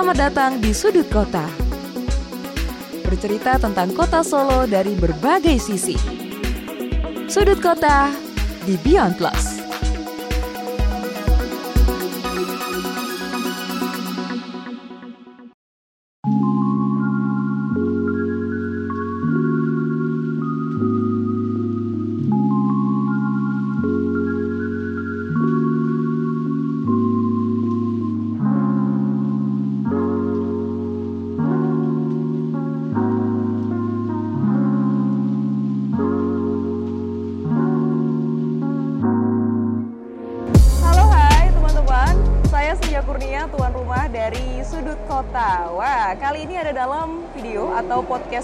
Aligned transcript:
Selamat 0.00 0.32
datang 0.32 0.64
di 0.64 0.72
Sudut 0.72 1.04
Kota. 1.12 1.44
Bercerita 3.04 3.60
tentang 3.60 3.92
kota 3.92 4.24
Solo 4.24 4.64
dari 4.64 4.96
berbagai 4.96 5.60
sisi. 5.60 5.92
Sudut 7.28 7.60
Kota 7.60 8.08
di 8.64 8.80
Beyond 8.80 9.20
Plus. 9.20 9.49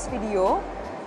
Video. 0.09 0.63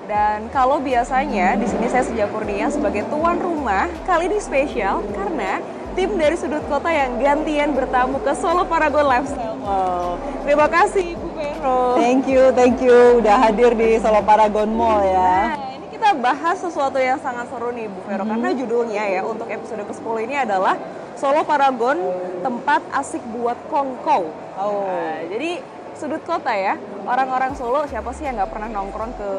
Dan 0.09 0.49
kalau 0.49 0.81
biasanya 0.81 1.53
di 1.53 1.69
sini 1.69 1.85
saya 1.85 2.01
Senja 2.01 2.25
Kurnia 2.25 2.73
sebagai 2.73 3.05
tuan 3.13 3.37
rumah, 3.37 3.85
kali 4.09 4.25
ini 4.25 4.41
spesial 4.41 5.05
karena 5.13 5.61
tim 5.93 6.17
dari 6.17 6.33
Sudut 6.33 6.65
Kota 6.65 6.89
yang 6.89 7.21
gantian 7.21 7.77
bertamu 7.77 8.17
ke 8.25 8.33
Solo 8.33 8.65
Paragon 8.65 9.05
Lifestyle 9.05 9.53
Mall. 9.61 10.17
Terima 10.41 10.65
kasih 10.65 11.13
Bu 11.13 11.29
Vero. 11.37 11.93
Thank 11.93 12.25
you, 12.25 12.49
thank 12.57 12.81
you 12.81 13.21
udah 13.21 13.37
hadir 13.37 13.77
di 13.77 14.01
Solo 14.01 14.25
Paragon 14.25 14.73
Mall 14.73 15.05
ya. 15.05 15.59
Nah, 15.59 15.77
ini 15.77 15.87
kita 15.93 16.09
bahas 16.17 16.57
sesuatu 16.57 16.97
yang 16.97 17.21
sangat 17.21 17.45
seru 17.53 17.69
nih 17.69 17.85
Bu 17.85 18.01
Vero 18.09 18.25
karena 18.25 18.49
judulnya 18.49 19.03
ya 19.13 19.21
untuk 19.21 19.45
episode 19.45 19.85
ke-10 19.85 20.15
ini 20.25 20.35
adalah 20.41 20.73
Solo 21.19 21.45
Paragon 21.45 22.01
tempat 22.41 22.81
asik 22.97 23.21
buat 23.29 23.61
kongkow. 23.69 24.25
Oh. 24.57 24.89
Nah, 24.89 25.21
jadi 25.29 25.61
sudut 25.99 26.23
kota 26.23 26.55
ya, 26.55 26.79
orang-orang 27.03 27.51
Solo 27.59 27.83
siapa 27.83 28.15
sih 28.15 28.23
yang 28.23 28.39
nggak 28.39 28.51
pernah 28.55 28.71
nongkrong 28.71 29.11
ke 29.19 29.29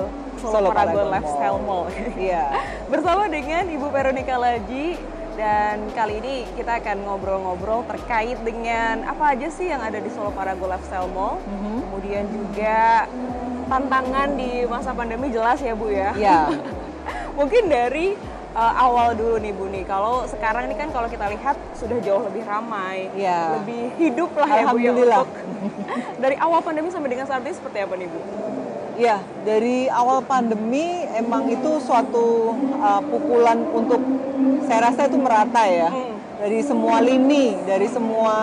Solo, 0.44 0.52
Solo 0.60 0.68
Paragon, 0.76 1.08
Lifestyle 1.08 1.60
Mall? 1.64 1.88
Iya. 2.20 2.44
Bersama 2.92 3.24
dengan 3.32 3.64
Ibu 3.64 3.88
Veronica 3.88 4.36
Laji 4.36 5.00
dan 5.40 5.88
kali 5.96 6.20
ini 6.20 6.44
kita 6.52 6.84
akan 6.84 7.08
ngobrol-ngobrol 7.08 7.88
terkait 7.88 8.36
dengan 8.44 9.08
apa 9.08 9.32
aja 9.32 9.48
sih 9.48 9.72
yang 9.72 9.80
ada 9.80 9.96
di 9.96 10.12
Solo 10.12 10.28
Paragon 10.36 10.68
Lifestyle 10.68 11.08
Mall. 11.08 11.40
Kemudian 11.48 12.28
juga 12.28 13.08
tantangan 13.72 14.28
di 14.36 14.68
masa 14.68 14.92
pandemi 14.92 15.32
jelas 15.32 15.56
ya 15.64 15.72
Bu 15.72 15.88
ya. 15.88 16.12
Iya. 16.12 16.40
Mungkin 17.40 17.72
dari 17.72 18.20
uh, 18.54 18.72
awal 18.76 19.14
dulu 19.14 19.36
nih 19.38 19.52
Bu 19.54 19.64
nih. 19.70 19.84
Kalau 19.86 20.26
sekarang 20.26 20.70
ini 20.70 20.74
kan 20.78 20.88
kalau 20.90 21.06
kita 21.06 21.30
lihat 21.30 21.56
sudah 21.78 21.98
jauh 22.02 22.22
lebih 22.26 22.42
ramai, 22.46 23.10
Iya. 23.14 23.62
lebih 23.62 23.82
hidup 23.98 24.30
lah 24.34 24.50
ya 24.50 24.64
Bu 24.70 24.78
ya 24.78 24.92
untuk 24.94 25.28
dari 26.22 26.36
awal 26.38 26.60
pandemi 26.64 26.88
sampai 26.90 27.10
dengan 27.10 27.26
saat 27.26 27.42
ini 27.42 27.54
seperti 27.54 27.78
apa 27.82 27.94
nih 27.94 28.08
Bu? 28.10 28.20
Iya, 29.00 29.16
dari 29.48 29.88
awal 29.88 30.20
pandemi 30.26 31.08
emang 31.16 31.48
itu 31.48 31.80
suatu 31.80 32.52
uh, 32.84 33.00
pukulan 33.08 33.56
untuk 33.72 34.02
saya 34.68 34.92
rasa 34.92 35.08
itu 35.08 35.16
merata 35.16 35.64
ya. 35.64 35.88
Hmm. 35.88 36.20
Dari 36.40 36.60
semua 36.64 37.04
lini, 37.04 37.52
dari 37.68 37.84
semua 37.88 38.36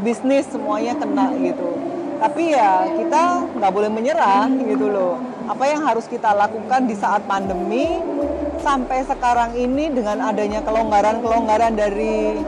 bisnis 0.00 0.48
semuanya 0.48 0.96
kena 0.96 1.32
gitu. 1.36 1.76
Tapi 2.20 2.54
ya 2.54 2.86
kita 2.92 3.44
nggak 3.56 3.72
boleh 3.72 3.90
menyerah 3.92 4.48
gitu 4.52 4.88
loh. 4.88 5.16
Apa 5.48 5.68
yang 5.68 5.84
harus 5.84 6.08
kita 6.08 6.32
lakukan 6.32 6.86
di 6.88 6.94
saat 6.96 7.24
pandemi 7.28 7.98
sampai 8.62 9.02
sekarang 9.02 9.58
ini 9.58 9.90
dengan 9.90 10.22
adanya 10.22 10.62
kelonggaran-kelonggaran 10.62 11.74
dari 11.74 12.38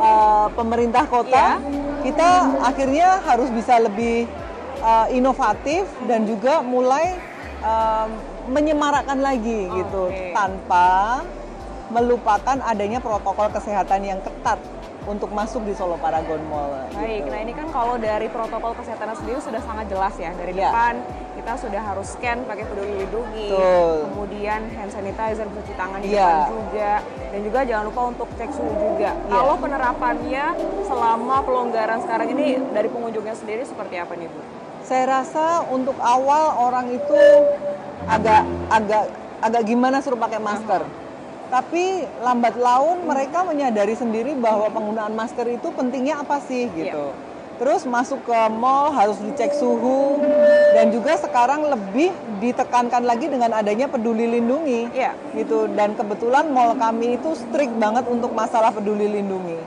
uh, 0.00 0.48
pemerintah 0.56 1.04
kota, 1.04 1.60
Iya. 1.60 2.02
kita 2.02 2.28
akhirnya 2.64 3.08
harus 3.22 3.52
bisa 3.52 3.76
lebih 3.76 4.24
uh, 4.80 5.06
inovatif 5.12 5.84
dan 6.08 6.24
juga 6.24 6.64
mulai 6.64 7.20
um, 7.60 8.08
menyemarakkan 8.48 9.20
lagi 9.20 9.68
gitu 9.68 10.08
Oke. 10.08 10.32
tanpa 10.32 11.20
melupakan 11.88 12.56
adanya 12.64 13.00
protokol 13.00 13.48
kesehatan 13.52 14.04
yang 14.04 14.20
ketat 14.20 14.56
untuk 15.08 15.32
masuk 15.32 15.64
di 15.64 15.72
Solo 15.72 15.96
Paragon 15.96 16.40
Mall. 16.48 16.84
Baik, 16.92 17.24
gitu. 17.24 17.32
nah 17.32 17.40
ini 17.40 17.52
kan 17.56 17.68
kalau 17.72 17.96
dari 17.96 18.28
protokol 18.28 18.76
kesehatan 18.76 19.16
sendiri 19.16 19.40
sudah 19.40 19.60
sangat 19.64 19.88
jelas 19.88 20.12
ya 20.16 20.32
dari 20.36 20.52
Iya. 20.52 20.68
depan 20.68 20.94
kita 21.38 21.54
sudah 21.54 21.78
harus 21.78 22.18
scan 22.18 22.42
pakai 22.50 22.66
peduli 22.66 22.98
lindungi, 22.98 23.54
Betul. 23.54 23.94
kemudian 24.10 24.60
hand 24.74 24.90
sanitizer 24.90 25.46
cuci 25.46 25.72
tangan 25.78 26.02
di 26.02 26.10
Iya. 26.10 26.26
depan 26.26 26.50
juga, 26.50 26.92
dan 27.30 27.40
juga 27.46 27.58
jangan 27.62 27.84
lupa 27.86 28.02
untuk 28.10 28.28
cek 28.34 28.50
suhu 28.50 28.72
juga. 28.74 29.10
Iya. 29.14 29.30
Kalau 29.30 29.54
penerapannya 29.62 30.44
selama 30.82 31.36
pelonggaran 31.46 31.98
sekarang 32.02 32.28
ini 32.34 32.58
dari 32.74 32.88
pengunjungnya 32.90 33.38
sendiri 33.38 33.62
seperti 33.62 33.94
apa 34.02 34.18
nih 34.18 34.26
Bu? 34.26 34.40
Saya 34.82 35.04
rasa 35.06 35.62
untuk 35.70 35.94
awal 36.02 36.58
orang 36.58 36.90
itu 36.90 37.20
agak 38.10 38.42
agak 38.74 39.04
agak 39.38 39.62
gimana 39.62 40.02
suruh 40.02 40.18
pakai 40.18 40.42
masker. 40.42 40.82
Tapi 41.48 42.04
lambat 42.20 42.60
laun 42.60 43.06
mereka 43.08 43.46
menyadari 43.46 43.94
sendiri 43.96 44.34
bahwa 44.36 44.68
penggunaan 44.68 45.14
masker 45.14 45.48
itu 45.48 45.70
pentingnya 45.72 46.20
apa 46.20 46.42
sih 46.44 46.66
gitu. 46.74 47.14
Terus 47.58 47.82
masuk 47.82 48.22
ke 48.22 48.38
mall 48.54 48.94
harus 48.94 49.18
dicek 49.18 49.50
suhu. 49.54 50.22
Dan 50.78 50.94
juga 50.94 51.18
sekarang 51.18 51.66
lebih 51.66 52.14
ditekankan 52.38 53.02
lagi 53.02 53.26
dengan 53.26 53.50
adanya 53.58 53.90
peduli 53.90 54.30
lindungi. 54.38 54.94
Iya. 54.94 55.12
gitu. 55.34 55.66
Dan 55.74 55.98
kebetulan 55.98 56.48
mall 56.54 56.78
kami 56.78 57.18
itu 57.18 57.34
strict 57.34 57.74
banget 57.76 58.06
untuk 58.06 58.30
masalah 58.30 58.70
peduli 58.70 59.10
lindungi. 59.10 59.58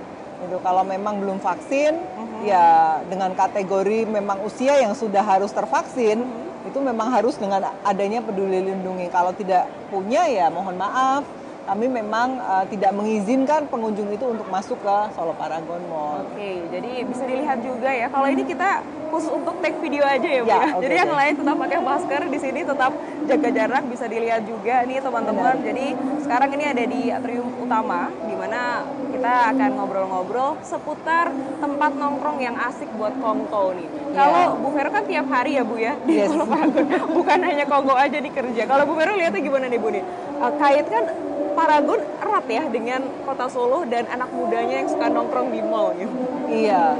Gitu. 0.47 0.57
Kalau 0.63 0.87
memang 0.87 1.19
belum 1.19 1.37
vaksin 1.43 1.99
ya 2.41 2.97
dengan 3.05 3.37
kategori 3.37 4.09
memang 4.09 4.41
usia 4.41 4.81
yang 4.81 4.97
sudah 4.97 5.21
harus 5.21 5.53
tervaksin 5.53 6.25
itu 6.61 6.77
memang 6.77 7.09
harus 7.09 7.37
dengan 7.37 7.73
adanya 7.81 8.21
peduli 8.21 8.61
lindungi. 8.61 9.09
Kalau 9.09 9.33
tidak 9.33 9.65
punya 9.89 10.25
ya 10.29 10.47
mohon 10.53 10.77
maaf. 10.77 11.25
Kami 11.61 11.85
memang 11.85 12.41
eh, 12.41 12.65
tidak 12.73 12.91
mengizinkan 12.97 13.69
pengunjung 13.69 14.09
itu 14.09 14.25
untuk 14.25 14.49
masuk 14.49 14.81
ke 14.81 14.97
Solo 15.13 15.37
Paragon 15.37 15.81
Mall. 15.93 16.25
Oke, 16.33 16.60
jadi 16.71 16.91
bisa 17.03 17.23
dilihat 17.27 17.59
juga 17.59 17.91
ya. 17.91 18.07
Kalau 18.07 18.27
ini 18.31 18.43
kita 18.47 18.79
khusus 19.11 19.27
untuk 19.27 19.59
take 19.59 19.75
video 19.83 20.07
aja 20.07 20.23
ya, 20.23 20.41
Bu. 20.41 20.47
Ya, 20.47 20.55
ya? 20.55 20.67
oke 20.71 20.83
jadi 20.87 20.95
yang 21.03 21.11
lain 21.11 21.33
tetap 21.35 21.55
pakai 21.59 21.79
masker, 21.83 22.21
di 22.31 22.39
sini 22.39 22.59
tetap 22.63 22.91
jaga 23.27 23.49
jarak, 23.51 23.83
bisa 23.91 24.05
dilihat 24.07 24.41
juga 24.47 24.75
nih 24.87 25.03
teman-teman. 25.03 25.55
Jadi 25.59 25.85
sekarang 26.23 26.49
ini 26.55 26.63
ada 26.63 26.83
di 26.87 27.01
atrium 27.11 27.49
utama, 27.59 28.07
di 28.23 28.35
mana 28.39 28.87
kita 29.11 29.33
akan 29.53 29.69
ngobrol-ngobrol 29.77 30.49
seputar 30.63 31.29
tempat 31.59 31.91
nongkrong 31.93 32.39
yang 32.39 32.55
asik 32.55 32.87
buat 32.95 33.13
kongko 33.19 33.75
nih. 33.75 33.87
Ya. 34.15 34.15
Kalau 34.15 34.45
Bu 34.63 34.67
Vero 34.71 34.89
kan 34.95 35.03
tiap 35.03 35.27
hari 35.27 35.59
ya 35.59 35.63
Bu 35.67 35.75
ya 35.75 35.93
di 36.07 36.23
Yes. 36.23 36.31
Paragon, 36.31 36.85
bukan 37.19 37.39
hanya 37.43 37.65
kongko 37.67 37.95
aja 37.99 38.17
di 38.17 38.31
kerja. 38.31 38.63
Kalau 38.63 38.83
Bu 38.87 38.95
Vero 38.95 39.13
lihatnya 39.19 39.43
gimana 39.43 39.67
nih 39.67 39.79
Bu 39.79 39.91
nih? 39.91 40.03
Eh, 40.39 40.51
kaitkan 40.55 41.03
Paragon 41.51 41.99
erat 42.31 42.47
ya 42.47 42.63
dengan 42.71 43.03
kota 43.27 43.51
Solo 43.51 43.83
dan 43.83 44.07
anak 44.07 44.31
mudanya 44.31 44.79
yang 44.79 44.87
suka 44.87 45.11
nongkrong 45.11 45.51
di 45.51 45.59
mall 45.59 45.91
gitu. 45.99 46.15
Iya. 46.47 46.95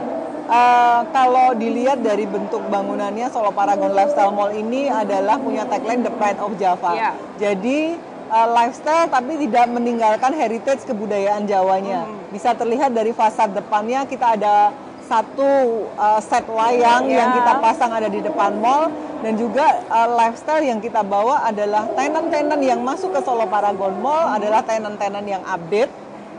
Eh, 0.51 0.99
kalau 1.15 1.55
dilihat 1.55 2.03
dari 2.03 2.27
bentuk 2.27 2.59
bangunannya 2.67 3.31
Solo 3.31 3.55
Paragon 3.55 3.95
Lifestyle 3.95 4.35
Mall 4.35 4.51
ini 4.51 4.91
adalah 4.91 5.39
punya 5.39 5.63
tagline 5.63 6.03
The 6.03 6.11
Pride 6.11 6.39
of 6.43 6.59
Java. 6.59 6.91
Iya. 6.91 7.11
Jadi 7.39 7.95
eh, 8.27 8.47
lifestyle 8.51 9.07
tapi 9.07 9.39
tidak 9.47 9.71
meninggalkan 9.71 10.35
heritage 10.35 10.83
kebudayaan 10.83 11.47
Jawanya. 11.47 12.03
Hmm. 12.03 12.27
Bisa 12.35 12.51
terlihat 12.51 12.91
dari 12.91 13.15
fasad 13.15 13.55
depannya 13.55 14.03
kita 14.03 14.35
ada 14.35 14.75
satu 15.11 15.51
eh, 15.91 16.19
set 16.21 16.47
wayang 16.47 17.03
Iya. 17.03 17.15
yang 17.19 17.29
kita 17.35 17.53
pasang 17.59 17.91
ada 17.91 18.07
di 18.07 18.19
depan 18.19 18.55
mall 18.55 18.87
dan 19.19 19.35
juga 19.35 19.65
eh, 19.83 20.09
lifestyle 20.09 20.63
yang 20.63 20.79
kita 20.79 21.03
bawa 21.03 21.43
adalah 21.43 21.83
tenan-tenan 21.91 22.59
yang 22.59 22.79
masuk 22.79 23.11
ke 23.11 23.19
Solo 23.19 23.43
Paragon 23.45 23.91
Mall 23.99 24.31
adalah 24.31 24.63
tenan-tenan 24.63 25.25
yang 25.25 25.43
update 25.43 25.91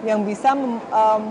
yang 0.02 0.24
bisa 0.24 0.56
em, 0.56 1.24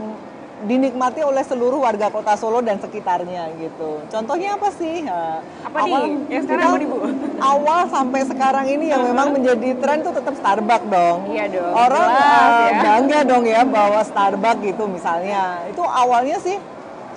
dinikmati 0.61 1.19
oleh 1.21 1.41
seluruh 1.41 1.81
warga 1.81 2.07
kota 2.07 2.37
Solo 2.37 2.61
dan 2.61 2.77
sekitarnya 2.77 3.49
gitu. 3.57 3.99
Contohnya 4.07 4.55
apa 4.55 4.69
sih? 4.71 5.01
Nah, 5.01 5.41
Apa 5.65 5.77
nih? 5.81 6.29
Yang 6.29 6.41
sekarang 6.45 6.67
apa 6.69 6.77
nih, 6.77 6.87
Bu? 6.87 6.97
Awal 7.41 7.79
sampai 7.89 8.21
sekarang 8.23 8.65
ini 8.69 8.85
yang 8.87 9.01
memang 9.03 9.27
menjadi 9.35 9.73
tren 9.75 9.99
tuh 9.99 10.13
tetap 10.13 10.37
Starbucks 10.37 10.87
dong. 10.87 11.19
Iya 11.27 11.45
dong, 11.49 11.73
Orang 11.73 12.07
jelas 12.07 12.47
eh, 12.47 12.69
ya. 12.69 12.79
bangga 12.79 13.19
dong 13.25 13.43
ya 13.43 13.61
bawa 13.65 14.01
Starbucks 14.05 14.61
gitu 14.61 14.83
misalnya. 14.85 15.65
Itu 15.67 15.81
awalnya 15.81 16.37
sih 16.39 16.55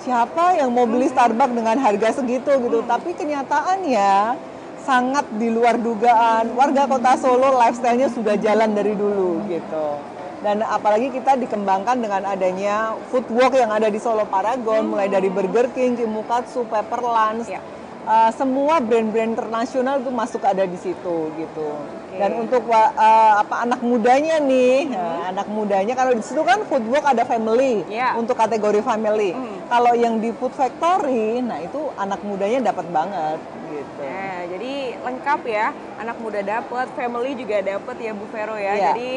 siapa 0.02 0.58
yang 0.58 0.73
mau 0.75 0.88
beli 0.88 1.06
Starbucks 1.06 1.55
dengan 1.55 1.76
harga 1.79 2.23
segitu 2.23 2.50
gitu. 2.50 2.82
Tapi 2.88 3.14
kenyataannya 3.14 4.38
sangat 4.85 5.26
di 5.37 5.49
luar 5.49 5.81
dugaan. 5.81 6.52
Warga 6.55 6.85
kota 6.87 7.17
Solo 7.17 7.56
lifestyle-nya 7.56 8.12
sudah 8.12 8.37
jalan 8.38 8.75
dari 8.75 8.94
dulu 8.96 9.44
gitu. 9.49 9.99
Dan 10.44 10.61
apalagi 10.61 11.08
kita 11.08 11.41
dikembangkan 11.41 12.05
dengan 12.05 12.20
adanya 12.29 12.93
food 13.08 13.25
walk 13.32 13.56
yang 13.56 13.73
ada 13.73 13.88
di 13.88 13.96
Solo 13.96 14.29
Paragon, 14.29 14.93
mulai 14.93 15.08
dari 15.08 15.32
Burger 15.32 15.73
King, 15.73 15.96
Kimukatsu, 15.96 16.69
Pepper 16.69 17.00
Lunch, 17.00 17.49
Ya. 17.49 17.64
Uh, 18.04 18.28
semua 18.36 18.84
brand-brand 18.84 19.32
internasional 19.32 19.96
itu 19.96 20.12
masuk 20.12 20.44
ada 20.44 20.68
di 20.68 20.76
situ 20.76 21.32
gitu. 21.40 21.68
Dan 22.14 22.46
untuk 22.46 22.68
uh, 22.68 23.32
apa 23.40 23.64
anak 23.64 23.80
mudanya 23.80 24.38
nih, 24.44 24.92
nah, 24.92 25.32
anak 25.32 25.48
mudanya 25.48 25.96
kalau 25.96 26.12
di 26.12 26.20
situ 26.20 26.44
kan 26.44 26.60
food 26.68 26.84
walk 26.92 27.08
ada 27.08 27.24
family 27.24 27.80
Iya. 27.88 28.14
untuk 28.20 28.36
kategori 28.36 28.84
family. 28.84 29.32
Kalau 29.72 29.96
yang 29.96 30.20
di 30.20 30.30
Food 30.36 30.52
Factory, 30.52 31.40
nah 31.40 31.58
itu 31.58 31.80
anak 31.96 32.20
mudanya 32.22 32.70
dapat 32.70 32.86
banget 32.92 33.40
gitu. 33.72 34.04
Nah, 34.04 34.40
jadi 34.52 34.72
lengkap 35.00 35.40
ya, 35.48 35.66
anak 35.96 36.16
muda 36.20 36.40
dapat, 36.44 36.86
family 36.92 37.32
juga 37.34 37.64
dapat 37.64 37.96
ya 37.98 38.12
Bu 38.12 38.28
Vero 38.28 38.54
ya. 38.60 38.72
Iya. 38.76 38.84
Jadi 38.92 39.10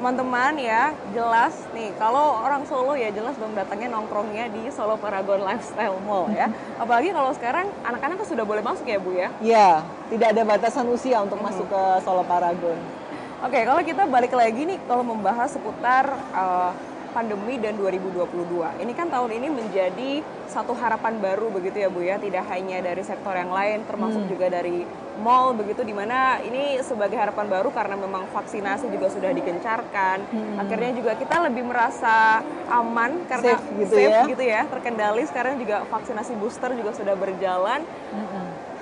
teman-teman 0.00 0.56
ya, 0.56 0.96
jelas 1.12 1.52
nih 1.76 1.92
kalau 2.00 2.40
orang 2.40 2.64
Solo 2.64 2.96
ya 2.96 3.12
jelas 3.12 3.36
dong 3.36 3.52
datangnya 3.52 3.92
nongkrongnya 3.92 4.48
di 4.48 4.72
Solo 4.72 4.96
Paragon 4.96 5.44
Lifestyle 5.44 6.00
Mall 6.08 6.32
ya. 6.32 6.48
Apalagi 6.82 7.12
kalau 7.12 7.28
sekarang 7.36 7.68
anak-anak 7.84 8.16
kan 8.16 8.28
sudah 8.32 8.48
boleh 8.48 8.64
masuk 8.64 8.88
ya 8.88 8.96
Bu 8.96 9.12
ya. 9.12 9.28
Ya, 9.44 9.84
tidak 10.08 10.32
ada 10.32 10.42
batasan 10.48 10.88
usia 10.88 11.20
untuk 11.20 11.36
masuk 11.44 11.68
ke 11.68 11.82
Solo 12.00 12.24
Paragon. 12.24 12.80
Oke, 13.44 13.60
kalau 13.60 13.84
kita 13.84 14.08
balik 14.08 14.32
lagi 14.32 14.64
nih 14.64 14.80
kalau 14.88 15.04
membahas 15.04 15.52
seputar 15.52 16.16
uh, 16.32 16.72
pandemi 17.10 17.58
dan 17.58 17.76
2022. 17.76 18.26
Ini 18.82 18.92
kan 18.94 19.10
tahun 19.10 19.30
ini 19.34 19.48
menjadi 19.50 20.10
satu 20.46 20.74
harapan 20.74 21.18
baru 21.18 21.50
begitu 21.50 21.82
ya 21.82 21.88
Bu 21.90 22.02
ya, 22.02 22.18
tidak 22.18 22.46
hanya 22.50 22.82
dari 22.82 23.02
sektor 23.02 23.34
yang 23.34 23.50
lain 23.50 23.86
termasuk 23.86 24.26
juga 24.26 24.50
dari 24.50 24.82
mall 25.20 25.52
begitu 25.52 25.84
di 25.84 25.92
mana 25.92 26.40
ini 26.40 26.80
sebagai 26.80 27.20
harapan 27.20 27.46
baru 27.46 27.68
karena 27.70 27.94
memang 27.94 28.24
vaksinasi 28.32 28.88
juga 28.88 29.12
sudah 29.12 29.30
digencarkan. 29.36 30.18
Akhirnya 30.58 30.90
juga 30.96 31.12
kita 31.14 31.36
lebih 31.46 31.68
merasa 31.68 32.40
aman 32.72 33.28
karena 33.28 33.60
Safe 33.60 33.68
gitu 33.84 33.96
ya. 34.00 34.24
gitu 34.26 34.42
ya, 34.42 34.64
terkendali 34.66 35.22
sekarang 35.28 35.60
juga 35.60 35.84
vaksinasi 35.86 36.32
booster 36.40 36.72
juga 36.74 36.96
sudah 36.96 37.14
berjalan. 37.14 37.84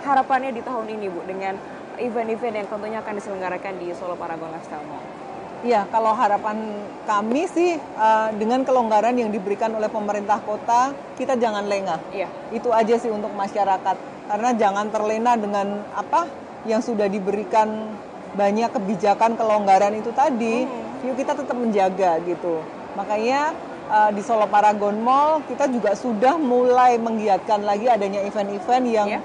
Harapannya 0.06 0.54
di 0.54 0.62
tahun 0.62 0.86
ini 0.94 1.10
Bu 1.10 1.20
dengan 1.26 1.58
event-event 1.98 2.54
yang 2.54 2.69
tentunya 2.70 2.98
akan 3.02 3.14
diselenggarakan 3.19 3.75
di 3.82 3.90
Solo 3.98 4.14
Paragon 4.14 4.54
Lifestyle 4.54 4.86
Mall. 4.86 5.27
Iya, 5.66 5.90
kalau 5.90 6.14
harapan 6.14 6.87
kami 7.02 7.50
sih 7.50 7.75
uh, 7.99 8.31
dengan 8.38 8.62
kelonggaran 8.62 9.19
yang 9.19 9.34
diberikan 9.34 9.75
oleh 9.75 9.90
pemerintah 9.90 10.38
kota, 10.38 10.94
kita 11.19 11.34
jangan 11.34 11.66
lengah. 11.66 11.99
Iya. 12.14 12.31
Itu 12.55 12.70
aja 12.70 12.94
sih 12.94 13.10
untuk 13.10 13.34
masyarakat. 13.34 13.96
Karena 14.28 14.50
jangan 14.55 14.87
terlena 14.93 15.34
dengan 15.34 15.82
apa 15.96 16.31
yang 16.62 16.78
sudah 16.78 17.10
diberikan 17.10 17.90
banyak 18.38 18.70
kebijakan 18.70 19.34
kelonggaran 19.34 19.99
itu 19.99 20.14
tadi. 20.14 20.69
Yuk 21.02 21.14
kita 21.19 21.34
tetap 21.34 21.56
menjaga 21.58 22.22
gitu. 22.22 22.62
Makanya 22.94 23.50
uh, 23.90 24.11
di 24.14 24.22
Solo 24.22 24.46
Paragon 24.46 24.94
Mall 25.02 25.43
kita 25.50 25.66
juga 25.66 25.99
sudah 25.99 26.38
mulai 26.38 27.02
menggiatkan 27.02 27.66
lagi 27.66 27.90
adanya 27.90 28.22
event-event 28.22 28.84
yang 28.87 29.08
Iya. 29.11 29.20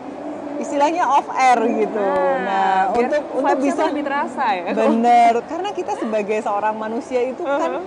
Istilahnya 0.60 1.04
off 1.08 1.28
air 1.34 1.60
gitu. 1.66 2.10
Nah, 2.44 2.94
biar 2.94 3.10
untuk 3.10 3.24
untuk 3.34 3.58
bisa 3.62 3.84
lebih 3.90 4.06
terasa 4.06 4.46
ya. 4.54 4.72
Bener, 4.74 5.34
karena 5.50 5.70
kita 5.74 5.94
sebagai 5.98 6.40
seorang 6.44 6.76
manusia 6.78 7.22
itu 7.26 7.42
kan 7.42 7.82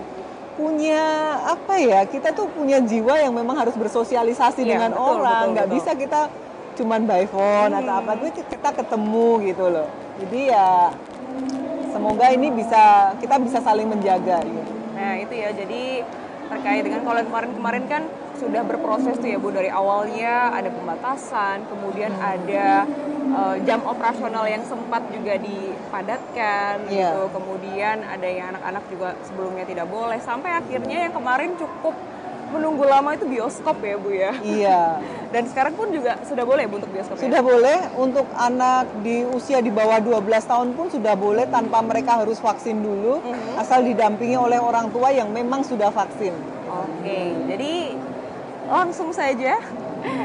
punya 0.56 1.04
apa 1.44 1.74
ya? 1.78 2.00
Kita 2.08 2.32
tuh 2.32 2.48
punya 2.50 2.80
jiwa 2.80 3.14
yang 3.20 3.32
memang 3.36 3.60
harus 3.60 3.76
bersosialisasi 3.76 4.64
Iya, 4.64 4.70
dengan 4.78 4.90
betul, 4.96 5.06
orang. 5.20 5.42
betul, 5.44 5.52
Nggak 5.54 5.66
betul. 5.68 5.76
bisa 5.78 5.90
kita 5.94 6.20
cuman 6.76 7.00
by 7.08 7.24
phone 7.28 7.72
atau 7.72 7.94
apa 8.04 8.12
tuh 8.20 8.30
kita 8.36 8.70
ketemu 8.76 9.28
gitu 9.48 9.64
loh. 9.72 9.88
Jadi 10.20 10.40
ya 10.52 10.92
semoga 11.92 12.26
ini 12.32 12.48
bisa 12.52 13.12
kita 13.16 13.36
bisa 13.40 13.58
saling 13.64 13.88
menjaga 13.88 14.44
gitu. 14.44 14.72
Nah 14.96 15.12
itu 15.16 15.34
ya 15.36 15.52
jadi 15.52 16.04
terkait 16.46 16.82
dengan 16.84 17.00
kalau 17.02 17.18
yang 17.18 17.28
kemarin-kemarin 17.28 17.84
kan 17.90 18.02
sudah 18.36 18.62
berproses 18.62 19.16
tuh 19.16 19.26
ya 19.26 19.36
Bu 19.36 19.48
dari 19.48 19.68
awalnya 19.68 20.52
ada 20.52 20.68
pembatasan, 20.68 21.64
kemudian 21.66 22.12
ada 22.16 22.84
eh, 23.26 23.56
jam 23.64 23.80
operasional 23.82 24.44
yang 24.44 24.62
sempat 24.62 25.02
juga 25.10 25.34
dipadatkan 25.36 26.86
Iya. 26.86 27.10
gitu, 27.10 27.22
kemudian 27.32 27.96
ada 28.02 28.28
yang 28.28 28.52
anak-anak 28.52 28.84
juga 28.88 29.08
sebelumnya 29.22 29.64
tidak 29.64 29.86
boleh 29.86 30.18
sampai 30.20 30.50
akhirnya 30.54 31.08
yang 31.08 31.12
kemarin 31.12 31.56
cukup 31.56 31.94
menunggu 32.46 32.86
lama 32.86 33.10
itu 33.10 33.26
bioskop 33.26 33.82
ya 33.82 33.96
Bu 33.98 34.10
ya. 34.12 34.32
Iya. 34.38 34.80
Dan 35.34 35.50
sekarang 35.50 35.74
pun 35.74 35.90
juga 35.90 36.14
sudah 36.22 36.46
boleh 36.46 36.64
Bu 36.64 36.78
untuk 36.78 36.94
bioskop 36.94 37.18
ya? 37.18 37.22
Sudah 37.26 37.42
boleh 37.42 37.78
untuk 37.98 38.26
anak 38.32 38.86
di 39.02 39.26
usia 39.26 39.58
di 39.58 39.68
bawah 39.68 39.98
12 39.98 40.22
tahun 40.46 40.68
pun 40.72 40.86
sudah 40.86 41.18
boleh 41.18 41.50
tanpa 41.50 41.82
mereka 41.82 42.22
harus 42.22 42.38
vaksin 42.38 42.78
dulu 42.78 43.18
asal 43.58 43.82
didampingi 43.82 44.38
oleh 44.38 44.62
orang 44.62 44.94
tua 44.94 45.10
yang 45.10 45.34
memang 45.34 45.66
sudah 45.66 45.90
vaksin. 45.90 46.30
Oke, 46.66 47.18
jadi 47.50 47.98
langsung 48.66 49.14
saja 49.14 49.62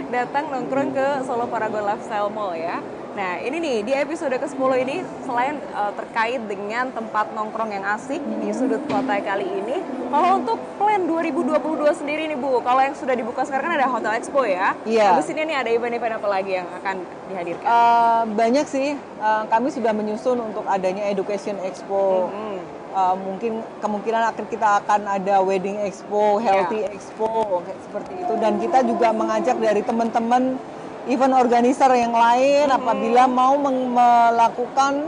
datang 0.09 0.49
nongkrong 0.49 0.93
ke 0.93 1.07
Solo 1.25 1.45
Paragon 1.47 1.85
Lifestyle 1.85 2.29
Mall 2.29 2.57
ya. 2.57 2.81
Nah 3.11 3.43
ini 3.43 3.59
nih 3.59 3.77
di 3.83 3.91
episode 3.91 4.31
ke-10 4.31 4.71
ini 4.87 5.03
selain 5.27 5.59
uh, 5.75 5.91
terkait 5.99 6.39
dengan 6.47 6.87
tempat 6.95 7.35
nongkrong 7.35 7.75
yang 7.75 7.83
asik 7.83 8.23
di 8.39 8.55
sudut 8.55 8.79
kota 8.87 9.19
kali 9.19 9.43
ini, 9.43 9.83
kalau 10.07 10.39
untuk 10.39 10.55
plan 10.79 11.03
2022 11.03 11.59
sendiri 11.91 12.31
nih 12.31 12.39
Bu, 12.39 12.63
kalau 12.63 12.79
yang 12.79 12.95
sudah 12.95 13.11
dibuka 13.11 13.43
sekarang 13.43 13.67
kan 13.67 13.73
ada 13.83 13.91
Hotel 13.91 14.15
Expo 14.15 14.47
ya. 14.47 14.79
Iya. 14.87 15.11
Habis 15.11 15.27
ini 15.27 15.43
nih 15.43 15.57
ada 15.59 15.69
event-event 15.75 16.23
apa 16.23 16.27
lagi 16.31 16.51
yang 16.55 16.67
akan 16.71 16.95
dihadirkan? 17.27 17.67
Eh, 17.67 18.23
banyak 18.31 18.65
sih 18.71 18.89
eh, 18.95 19.43
kami 19.51 19.67
sudah 19.75 19.91
menyusun 19.91 20.39
untuk 20.39 20.63
adanya 20.71 21.11
education 21.11 21.59
expo 21.67 22.31
Hmm. 22.31 22.80
Eh, 22.91 23.15
mungkin 23.23 23.63
kemungkinan 23.79 24.35
akan 24.35 24.45
kita 24.51 24.83
akan 24.83 25.07
ada 25.07 25.39
wedding 25.39 25.79
expo 25.79 26.43
healthy 26.43 26.83
Iya. 26.83 26.91
expo 26.91 27.63
seperti 27.87 28.19
itu 28.19 28.33
dan 28.35 28.59
kita 28.59 28.83
juga 28.83 29.15
mengajak 29.15 29.55
dari 29.63 29.79
teman-teman 29.79 30.59
event 31.07 31.31
organizer 31.31 31.87
yang 31.95 32.11
lain 32.11 32.67
Hmm. 32.67 32.75
apabila 32.75 33.31
mau 33.31 33.55
melakukan 33.55 35.07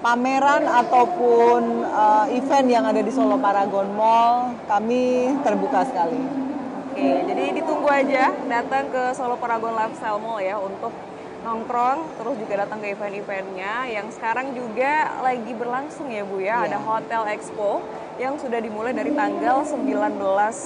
pameran 0.00 0.64
ataupun 0.64 1.84
eh, 1.84 2.40
event 2.40 2.66
yang 2.66 2.88
ada 2.88 3.04
di 3.04 3.12
Solo 3.12 3.36
Paragon 3.36 3.92
Mall 3.92 4.56
kami 4.64 5.36
terbuka 5.44 5.84
sekali 5.84 6.16
Oke, 6.88 7.28
jadi 7.28 7.44
ditunggu 7.54 7.88
aja 7.92 8.32
datang 8.48 8.88
ke 8.88 9.12
Solo 9.12 9.36
Paragon 9.36 9.76
Lifestyle 9.76 10.16
Mall 10.16 10.40
ya 10.40 10.56
untuk 10.56 10.96
nongkrong, 11.38 12.18
terus 12.18 12.34
juga 12.36 12.54
datang 12.66 12.78
ke 12.78 12.90
event-eventnya 12.90 13.86
yang 13.86 14.06
sekarang 14.10 14.50
juga 14.52 15.22
lagi 15.22 15.52
berlangsung 15.54 16.10
ya 16.10 16.22
Bu 16.22 16.38
ya. 16.38 16.62
Iya. 16.62 16.74
Ada 16.74 16.78
Hotel 16.78 17.22
Expo 17.32 17.82
yang 18.18 18.34
sudah 18.34 18.58
dimulai 18.58 18.90
dari 18.90 19.14
tanggal 19.14 19.62
19 19.62 19.94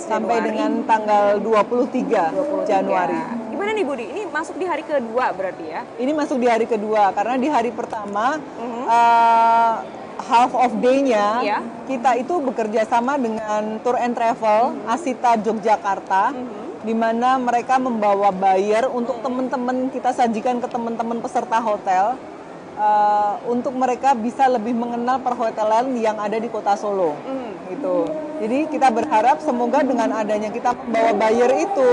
sampai 0.08 0.40
Januari 0.40 0.48
dengan 0.48 0.70
tanggal 0.88 1.24
23, 1.36 2.32
23. 2.32 2.64
Januari. 2.64 3.20
Gimana 3.52 3.70
nih 3.72 3.84
Budi? 3.84 4.04
Ini 4.08 4.22
masuk 4.26 4.56
di 4.56 4.64
hari 4.64 4.82
kedua 4.82 5.24
berarti 5.30 5.64
ya? 5.68 5.80
Ini 6.00 6.12
masuk 6.16 6.40
di 6.40 6.48
hari 6.48 6.64
kedua 6.64 7.12
karena 7.12 7.36
di 7.36 7.48
hari 7.52 7.70
pertama 7.70 8.40
Mhm. 8.40 8.82
eh, 8.88 9.74
half 10.22 10.52
of 10.54 10.72
day-nya 10.80 11.26
Iya. 11.42 11.58
kita 11.84 12.16
itu 12.16 12.40
bekerja 12.40 12.86
sama 12.86 13.18
dengan 13.18 13.76
Tour 13.82 13.98
and 13.98 14.14
Travel 14.14 14.78
Asita 14.86 15.36
Yogyakarta 15.36 16.32
Mhm. 16.32 16.61
Di 16.82 16.92
mana 16.92 17.38
mereka 17.38 17.78
membawa 17.78 18.30
buyer 18.30 18.90
untuk 18.90 19.22
teman-teman 19.22 19.86
kita 19.88 20.10
sajikan 20.10 20.58
ke 20.58 20.66
teman-teman 20.66 21.22
peserta 21.22 21.62
hotel 21.62 22.18
eh, 22.72 23.32
untuk 23.46 23.70
mereka 23.72 24.16
bisa 24.16 24.48
lebih 24.48 24.72
mengenal 24.72 25.20
perhotelan 25.20 25.94
yang 25.94 26.18
ada 26.18 26.34
di 26.34 26.48
Kota 26.48 26.74
Solo 26.74 27.14
Mhm. 27.22 27.50
gitu. 27.70 27.96
Jadi 28.42 28.58
kita 28.66 28.90
berharap 28.90 29.38
semoga 29.38 29.84
dengan 29.84 30.10
adanya 30.10 30.50
kita 30.50 30.74
membawa 30.74 31.12
buyer 31.14 31.52
itu 31.62 31.92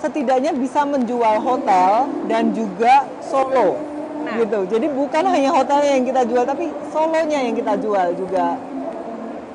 setidaknya 0.00 0.54
bisa 0.54 0.84
menjual 0.84 1.36
hotel 1.40 2.08
dan 2.24 2.54
juga 2.54 3.04
Solo 3.20 3.76
Nah. 4.24 4.40
gitu. 4.40 4.64
Jadi 4.72 4.86
bukan 4.88 5.24
hanya 5.28 5.52
hotelnya 5.52 5.92
yang 6.00 6.06
kita 6.06 6.22
jual 6.24 6.44
tapi 6.44 6.64
Solonya 6.88 7.38
yang 7.44 7.52
kita 7.52 7.76
jual 7.76 8.08
juga. 8.16 8.56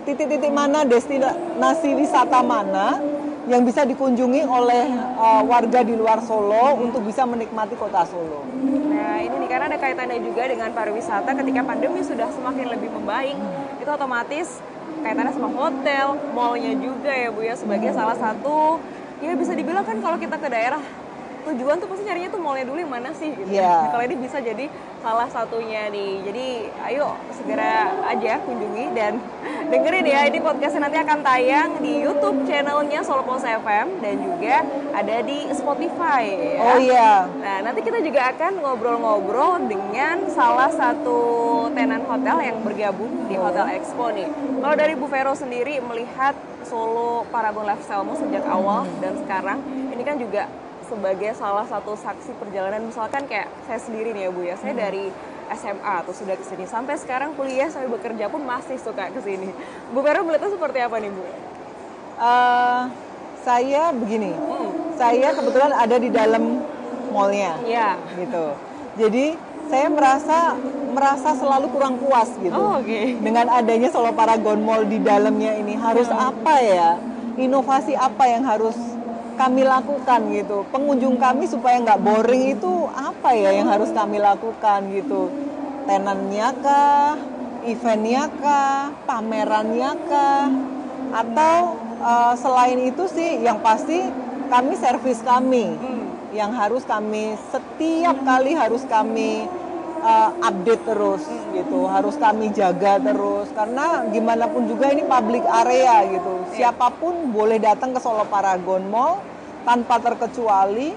Titik-titik 0.05 0.53
mana 0.53 0.85
destinasi 0.85 1.95
wisata 1.95 2.41
mana 2.41 3.01
yang 3.49 3.65
bisa 3.65 3.81
dikunjungi 3.81 4.45
oleh 4.45 4.93
uh, 5.17 5.41
warga 5.41 5.81
di 5.81 5.97
luar 5.97 6.21
Solo 6.21 6.77
untuk 6.77 7.01
bisa 7.01 7.25
menikmati 7.25 7.73
kota 7.73 8.05
Solo. 8.05 8.45
Nah 8.93 9.17
ini 9.25 9.35
nih 9.41 9.49
karena 9.49 9.65
ada 9.73 9.77
kaitannya 9.81 10.21
juga 10.21 10.45
dengan 10.45 10.69
pariwisata 10.69 11.33
ketika 11.33 11.65
pandemi 11.65 12.05
sudah 12.05 12.29
semakin 12.29 12.69
lebih 12.69 12.93
membaik 12.93 13.33
itu 13.81 13.89
otomatis 13.89 14.61
kaitannya 15.01 15.33
sama 15.33 15.49
hotel, 15.49 16.13
mallnya 16.37 16.77
juga 16.77 17.09
ya 17.09 17.33
Bu 17.33 17.41
ya 17.41 17.57
sebagai 17.57 17.89
salah 17.89 18.15
satu 18.21 18.77
ya 19.19 19.33
bisa 19.33 19.57
dibilang 19.57 19.83
kan 19.83 19.97
kalau 19.97 20.21
kita 20.21 20.37
ke 20.37 20.47
daerah 20.47 20.81
tujuan 21.47 21.75
tuh 21.79 21.87
pasti 21.87 22.03
nyarinya 22.03 22.29
tuh 22.33 22.41
mallnya 22.41 22.65
dulu 22.67 22.77
yang 22.79 22.91
mana 22.91 23.09
sih 23.15 23.31
gitu. 23.31 23.49
Iya. 23.49 23.87
Nah, 23.87 23.89
kalau 23.95 24.03
ini 24.03 24.15
bisa 24.19 24.37
jadi 24.43 24.65
salah 24.99 25.27
satunya 25.31 25.87
nih. 25.87 26.11
Jadi 26.27 26.47
ayo 26.91 27.15
segera 27.31 27.95
aja 28.07 28.43
kunjungi 28.43 28.85
dan 28.91 29.17
dengerin 29.71 30.05
ya 30.07 30.27
ini 30.27 30.39
podcastnya 30.43 30.87
nanti 30.87 30.97
akan 30.99 31.19
tayang 31.23 31.69
di 31.79 32.03
YouTube 32.03 32.43
channelnya 32.43 32.99
Solo 33.05 33.23
Pulse 33.23 33.47
FM 33.63 34.03
dan 34.03 34.15
juga 34.19 34.55
ada 34.91 35.17
di 35.23 35.47
Spotify. 35.55 36.23
Ya. 36.27 36.61
Oh 36.63 36.77
iya. 36.79 37.11
Nah, 37.29 37.57
nanti 37.63 37.79
kita 37.85 38.03
juga 38.03 38.35
akan 38.35 38.59
ngobrol-ngobrol 38.59 39.63
dengan 39.69 40.27
salah 40.31 40.71
satu 40.71 41.19
tenan 41.71 42.03
hotel 42.03 42.37
yang 42.43 42.57
bergabung 42.61 43.29
di 43.31 43.35
Hotel 43.39 43.79
Expo 43.79 44.11
nih. 44.11 44.27
Kalau 44.59 44.75
dari 44.75 44.93
Bu 44.97 45.07
Vero 45.07 45.31
sendiri 45.37 45.79
melihat 45.79 46.35
Solo 46.67 47.23
Paragon 47.31 47.63
Lifestyle 47.63 48.03
Mall 48.03 48.19
sejak 48.19 48.43
awal 48.45 48.83
dan 48.99 49.15
sekarang, 49.23 49.59
ini 49.95 50.03
kan 50.03 50.19
juga 50.19 50.51
sebagai 50.89 51.31
salah 51.37 51.69
satu 51.69 51.93
saksi 51.93 52.33
perjalanan 52.41 52.89
misalkan 52.89 53.29
kayak 53.29 53.47
saya 53.69 53.77
sendiri 53.77 54.11
nih 54.11 54.27
ya 54.27 54.29
Bu 54.33 54.41
ya, 54.41 54.55
saya 54.57 54.73
dari 54.73 55.13
SMA 55.49 55.93
atau 56.01 56.13
sudah 56.13 56.37
ke 56.37 56.45
sini 56.45 56.65
sampai 56.65 56.97
sekarang 56.97 57.33
kuliah 57.33 57.69
sampai 57.69 57.89
bekerja 57.89 58.29
pun 58.29 58.41
masih 58.41 58.77
suka 58.81 59.13
ke 59.13 59.21
sini. 59.21 59.49
Bu 59.93 60.01
Vero 60.01 60.25
melihatnya 60.25 60.49
seperti 60.53 60.77
apa 60.81 60.97
nih 60.97 61.09
Bu? 61.09 61.23
Eh, 62.19 62.81
saya 63.41 63.93
begini, 63.95 64.33
saya 64.99 65.31
kebetulan 65.31 65.71
ada 65.71 65.95
di 65.95 66.09
dalam 66.11 66.59
mallnya, 67.09 67.55
Iya. 67.63 67.95
gitu. 68.19 68.45
Jadi 68.99 69.25
saya 69.71 69.87
merasa 69.87 70.57
merasa 70.89 71.29
selalu 71.37 71.69
kurang 71.71 71.95
puas 72.01 72.29
gitu. 72.41 72.51
Oh, 72.51 72.81
oke. 72.81 72.99
Dengan 73.21 73.47
adanya 73.53 73.87
Solo 73.93 74.11
Paragon 74.11 74.59
Mall 74.65 74.89
di 74.89 74.97
dalamnya 74.99 75.55
ini 75.55 75.77
harus 75.77 76.09
apa 76.09 76.59
ya? 76.59 76.97
Inovasi 77.39 77.95
apa 77.95 78.27
yang 78.27 78.43
harus 78.43 78.75
kami 79.39 79.63
lakukan 79.63 80.19
gitu? 80.35 80.67
Pengunjung 80.67 81.15
kami 81.15 81.47
supaya 81.47 81.79
nggak 81.79 82.03
boring 82.03 82.59
itu 82.59 82.91
apa 82.91 83.31
ya 83.31 83.55
yang 83.55 83.71
harus 83.71 83.87
kami 83.95 84.19
lakukan 84.19 84.91
gitu? 84.91 85.31
Tenannya 85.87 86.49
kah? 86.59 87.15
Eventnya 87.63 88.27
kah? 88.43 88.91
Pamerannya 89.07 89.91
kah? 90.11 90.45
Atau 91.15 91.79
eh, 92.03 92.33
selain 92.35 92.79
itu 92.83 93.07
sih 93.07 93.39
yang 93.39 93.63
pasti 93.63 94.03
kami 94.51 94.75
servis 94.75 95.23
kami 95.23 95.79
yang 96.29 96.53
harus 96.53 96.85
kami 96.85 97.33
setiap 97.49 98.17
kali 98.21 98.53
harus 98.53 98.85
kami 98.85 99.49
uh, 100.01 100.29
update 100.43 100.83
terus 100.83 101.23
gitu. 101.53 101.85
Harus 101.87 102.15
kami 102.15 102.51
jaga 102.55 102.99
terus. 102.99 103.51
Karena 103.51 104.07
gimana 104.09 104.47
pun 104.47 104.65
juga 104.67 104.91
ini 104.91 105.03
public 105.05 105.43
area 105.45 106.07
gitu. 106.09 106.33
Siapa 106.55 106.91
pun 106.97 107.31
boleh 107.31 107.59
datang 107.59 107.95
ke 107.95 107.99
Solo 108.01 108.25
Paragon 108.27 108.83
Mall 108.87 109.21
tanpa 109.67 109.99
terkecuali 109.99 110.95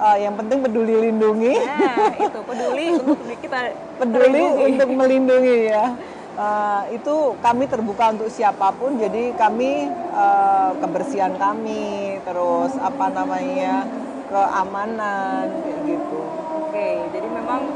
uh, 0.00 0.18
yang 0.18 0.34
penting 0.36 0.64
peduli 0.64 1.08
lindungi. 1.08 1.54
Nah, 1.54 2.10
itu 2.16 2.40
peduli 2.42 2.84
untuk 2.98 3.38
kita 3.38 3.60
peduli 4.00 4.42
terlindungi. 4.42 4.64
untuk 4.74 4.88
melindungi 4.90 5.58
ya. 5.68 5.86
Uh, 6.32 6.88
itu 6.96 7.36
kami 7.44 7.68
terbuka 7.68 8.16
untuk 8.16 8.32
siapa 8.32 8.72
pun. 8.72 8.96
Jadi 8.96 9.36
kami 9.36 9.92
uh, 10.16 10.72
kebersihan 10.80 11.36
kami 11.36 12.16
terus 12.24 12.72
apa 12.80 13.12
namanya 13.12 13.84
keamanan 14.32 15.44
kayak 15.60 15.80
gitu. 15.84 16.20
Oke, 16.56 16.88
jadi 17.12 17.28
memang 17.28 17.68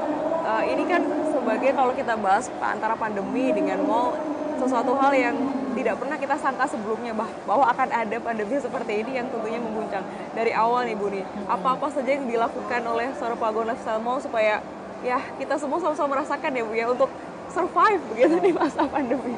eh, 0.46 0.62
ini 0.72 0.82
kan 0.86 1.02
sebagai 1.34 1.70
kalau 1.74 1.92
kita 1.92 2.14
bahas 2.14 2.46
antara 2.62 2.94
pandemi 2.94 3.50
dengan 3.50 3.82
mall 3.82 4.14
sesuatu 4.56 4.96
hal 4.96 5.12
yang 5.12 5.36
tidak 5.76 6.00
pernah 6.00 6.16
kita 6.16 6.36
sangka 6.40 6.64
sebelumnya 6.64 7.12
bah 7.12 7.28
bahwa 7.44 7.68
akan 7.68 7.88
ada 7.92 8.16
pandemi 8.16 8.56
seperti 8.56 9.04
ini 9.04 9.20
yang 9.20 9.28
tentunya 9.28 9.60
mengguncang 9.60 10.00
dari 10.32 10.56
awal 10.56 10.88
nih 10.88 10.96
Bu 10.96 11.12
nih. 11.12 11.24
Apa-apa 11.44 11.92
saja 11.92 12.16
yang 12.16 12.24
dilakukan 12.24 12.80
oleh 12.88 13.12
Soro 13.20 13.36
Pagon 13.36 13.68
Lifestyle 13.68 14.00
Mall 14.00 14.18
supaya 14.24 14.64
ya 15.04 15.20
kita 15.36 15.60
semua 15.60 15.76
sama-sama 15.78 16.16
merasakan 16.16 16.50
ya 16.56 16.62
Bu 16.64 16.72
ya 16.72 16.86
untuk 16.88 17.12
survive 17.52 18.02
begitu 18.16 18.36
di 18.40 18.52
masa 18.56 18.88
pandemi. 18.88 19.36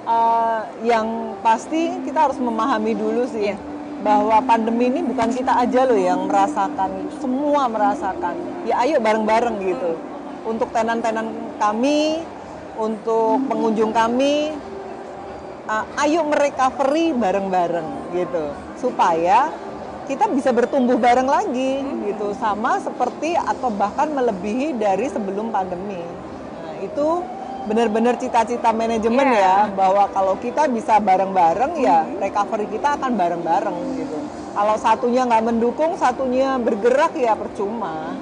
Uh, 0.00 0.66
yang 0.82 1.38
pasti 1.44 2.02
kita 2.02 2.26
harus 2.26 2.40
memahami 2.40 2.98
dulu 2.98 3.22
sih 3.30 3.52
Iya. 3.52 3.56
Bahwa 4.00 4.40
pandemi 4.44 4.88
ini 4.88 5.04
bukan 5.04 5.28
kita 5.28 5.60
aja 5.60 5.84
loh 5.84 6.00
yang 6.00 6.24
merasakan, 6.24 7.12
semua 7.20 7.68
merasakan. 7.68 8.34
Ya 8.64 8.80
ayo 8.84 8.96
bareng-bareng 9.00 9.56
gitu. 9.60 9.92
Untuk 10.48 10.72
tenan-tenan 10.72 11.56
kami, 11.60 12.24
untuk 12.80 13.44
pengunjung 13.44 13.92
kami, 13.92 14.56
ayo 16.00 16.24
merecovery 16.24 17.12
bareng-bareng 17.12 18.16
gitu, 18.16 18.56
supaya 18.80 19.52
kita 20.08 20.26
bisa 20.32 20.50
bertumbuh 20.50 20.98
bareng 20.98 21.28
lagi 21.28 21.84
gitu, 22.08 22.34
sama 22.40 22.80
seperti 22.80 23.36
atau 23.36 23.70
bahkan 23.70 24.10
melebihi 24.10 24.74
dari 24.80 25.06
sebelum 25.06 25.52
pandemi. 25.54 26.00
Nah, 26.64 26.74
itu 26.82 27.22
benar-benar 27.60 28.16
cita-cita 28.16 28.72
manajemen 28.72 29.26
Iya. 29.30 29.40
ya 29.40 29.56
bahwa 29.72 30.08
kalau 30.10 30.34
kita 30.40 30.64
bisa 30.66 30.96
bareng-bareng 30.96 31.72
ya 31.76 32.08
recovery 32.16 32.66
kita 32.68 32.96
akan 32.96 33.12
bareng-bareng 33.16 33.76
gitu. 33.96 34.16
Kalau 34.50 34.74
satunya 34.76 35.22
nggak 35.24 35.44
mendukung, 35.46 35.94
satunya 35.94 36.58
bergerak 36.58 37.14
ya 37.14 37.38
percuma. 37.38 38.18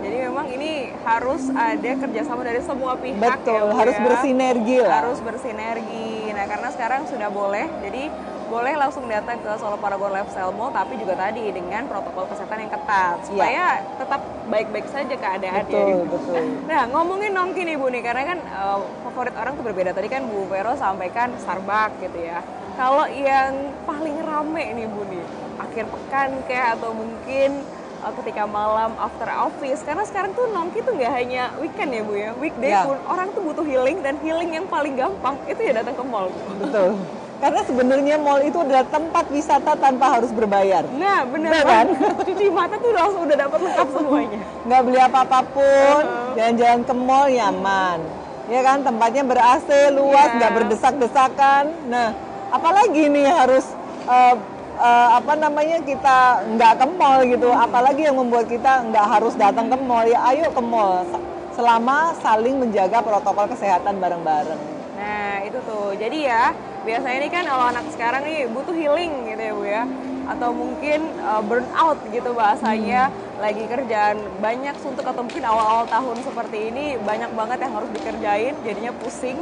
Jadi 0.00 0.16
memang 0.16 0.46
ini 0.48 0.96
harus 1.04 1.52
ada 1.52 1.90
kerjasama 1.94 2.40
dari 2.40 2.64
semua 2.64 2.96
pihak 2.96 3.20
Betul, 3.20 3.68
ya, 3.68 3.76
harus 3.76 3.96
ya. 3.96 4.02
bersinergi 4.02 4.76
lah. 4.80 5.00
harus 5.04 5.20
bersinergi. 5.20 6.19
Nah, 6.30 6.46
karena 6.46 6.68
sekarang 6.70 7.02
sudah 7.06 7.28
boleh, 7.28 7.66
jadi 7.82 8.10
boleh 8.50 8.74
langsung 8.74 9.06
datang 9.06 9.38
ke 9.38 9.50
Solo 9.62 9.78
Paragon 9.78 10.10
Lifestyle 10.10 10.50
Mall, 10.50 10.74
tapi 10.74 10.98
juga 10.98 11.14
tadi 11.14 11.54
dengan 11.54 11.86
protokol 11.86 12.26
kesehatan 12.26 12.66
yang 12.66 12.72
ketat, 12.72 13.22
supaya 13.22 13.86
tetap 13.94 14.20
baik-baik 14.42 14.86
saja 14.90 15.14
keadaannya. 15.14 15.70
Iya. 15.70 15.70
Betul, 15.70 15.86
gitu. 15.94 16.16
betul. 16.18 16.42
Nah, 16.66 16.82
ngomongin 16.90 17.30
nongki 17.30 17.62
nih 17.62 17.76
Bu 17.78 17.86
nih, 17.94 18.02
karena 18.02 18.22
kan 18.26 18.38
eh, 18.42 18.78
favorit 19.06 19.34
orang 19.38 19.54
tuh 19.54 19.64
berbeda. 19.66 19.90
Tadi 19.94 20.08
kan 20.10 20.22
Bu 20.26 20.50
Vero 20.50 20.74
sampaikan 20.74 21.38
Starbucks 21.38 22.02
gitu 22.02 22.18
ya. 22.18 22.42
Kalau 22.74 23.06
yang 23.06 23.78
paling 23.86 24.18
rame 24.18 24.64
nih 24.74 24.86
Bu 24.90 25.02
nih, 25.06 25.26
akhir 25.60 25.86
pekan 25.92 26.42
kayak 26.42 26.80
atau 26.80 26.90
mungkin 26.96 27.68
eh, 28.00 28.12
ketika 28.16 28.44
malam 28.44 28.92
after 28.96 29.28
office, 29.28 29.80
karena 29.80 30.02
sekarang 30.02 30.32
tuh 30.32 30.48
nongki 30.48 30.80
tuh 30.80 30.92
nggak 30.92 31.12
hanya 31.14 31.42
weekend 31.56 31.90
ya 31.90 32.02
Bu 32.02 32.14
ya, 32.14 32.30
weekday 32.34 32.70
Ya. 32.70 32.82
pun 32.82 32.96
orang 33.04 33.28
tuh 33.30 33.42
butuh 33.42 33.62
healing 33.62 34.00
dan 34.00 34.16
healing 34.18 34.50
yang 34.50 34.66
paling 34.66 34.94
gampang 34.94 35.36
itu 35.44 35.60
ya 35.60 35.72
datang 35.74 35.94
ke 35.94 36.04
mall. 36.04 36.28
Betul. 36.56 36.96
Karena 37.40 37.60
sebenarnya 37.62 38.16
mall 38.16 38.40
itu 38.40 38.58
adalah 38.58 38.84
tempat 38.84 39.24
wisata 39.28 39.72
tanpa 39.74 40.12
harus 40.12 40.28
berbayar. 40.28 40.84
Nah, 40.92 41.24
Bener 41.24 41.48
kan? 41.64 41.86
Cuci 42.26 42.46
mata 42.50 42.76
tuh 42.76 42.92
langsung 42.92 43.24
udah 43.24 43.38
dapat 43.38 43.58
lengkap 43.62 43.88
semuanya. 43.96 44.40
Nggak 44.62 44.80
beli 44.82 44.98
apa-apapun, 45.00 46.02
Uh-huh. 46.02 46.36
jalan-jalan 46.36 46.80
ke 46.82 46.94
mall 46.94 47.26
nyaman. 47.26 47.98
Ya 48.46 48.60
kan, 48.60 48.82
tempatnya 48.82 49.22
ber 49.22 49.38
AC, 49.38 49.68
luas, 49.90 50.28
nggak 50.34 50.52
berdesak-desakan. 50.52 51.64
Nah, 51.86 52.12
apalagi 52.50 53.08
nih 53.08 53.24
harus 53.24 53.64
eh, 54.04 54.34
eh, 54.80 55.08
apa 55.20 55.36
namanya 55.36 55.84
kita 55.84 56.48
nggak 56.56 56.72
ke 56.80 56.86
mall 56.96 57.20
gitu. 57.28 57.52
Apalagi 57.52 58.08
yang 58.08 58.16
membuat 58.16 58.48
kita 58.48 58.88
nggak 58.88 59.06
harus 59.06 59.36
datang 59.36 59.68
ke 59.68 59.76
mall. 59.76 60.08
Ya 60.08 60.24
ayo 60.32 60.48
ke 60.48 60.62
mall. 60.64 61.04
Selama 61.52 62.16
saling 62.24 62.56
menjaga 62.56 63.04
protokol 63.04 63.44
kesehatan 63.52 64.00
bareng-bareng. 64.00 64.60
Nah, 64.96 65.44
itu 65.44 65.58
tuh. 65.64 65.92
Jadi 65.96 66.28
ya, 66.28 66.56
biasanya 66.84 67.16
ini 67.20 67.28
kan 67.28 67.44
kalau 67.44 67.64
anak 67.68 67.84
sekarang 67.92 68.24
nih 68.24 68.48
butuh 68.48 68.72
healing 68.72 69.28
gitu 69.28 69.42
ya, 69.42 69.52
Bu 69.52 69.64
ya. 69.64 69.82
Atau 70.30 70.54
mungkin 70.54 71.04
uh, 71.20 71.42
burnout 71.44 71.98
gitu 72.12 72.32
bahasanya. 72.32 73.12
Lagi 73.40 73.64
kerjaan 73.64 74.20
banyak 74.44 74.76
suntuk 74.84 75.04
atau 75.04 75.24
mungkin 75.24 75.44
awal-awal 75.44 75.88
tahun 75.88 76.20
seperti 76.20 76.68
ini 76.72 77.00
banyak 77.00 77.32
banget 77.32 77.58
yang 77.64 77.72
harus 77.72 77.90
dikerjain, 77.92 78.54
jadinya 78.64 78.92
pusing. 79.00 79.40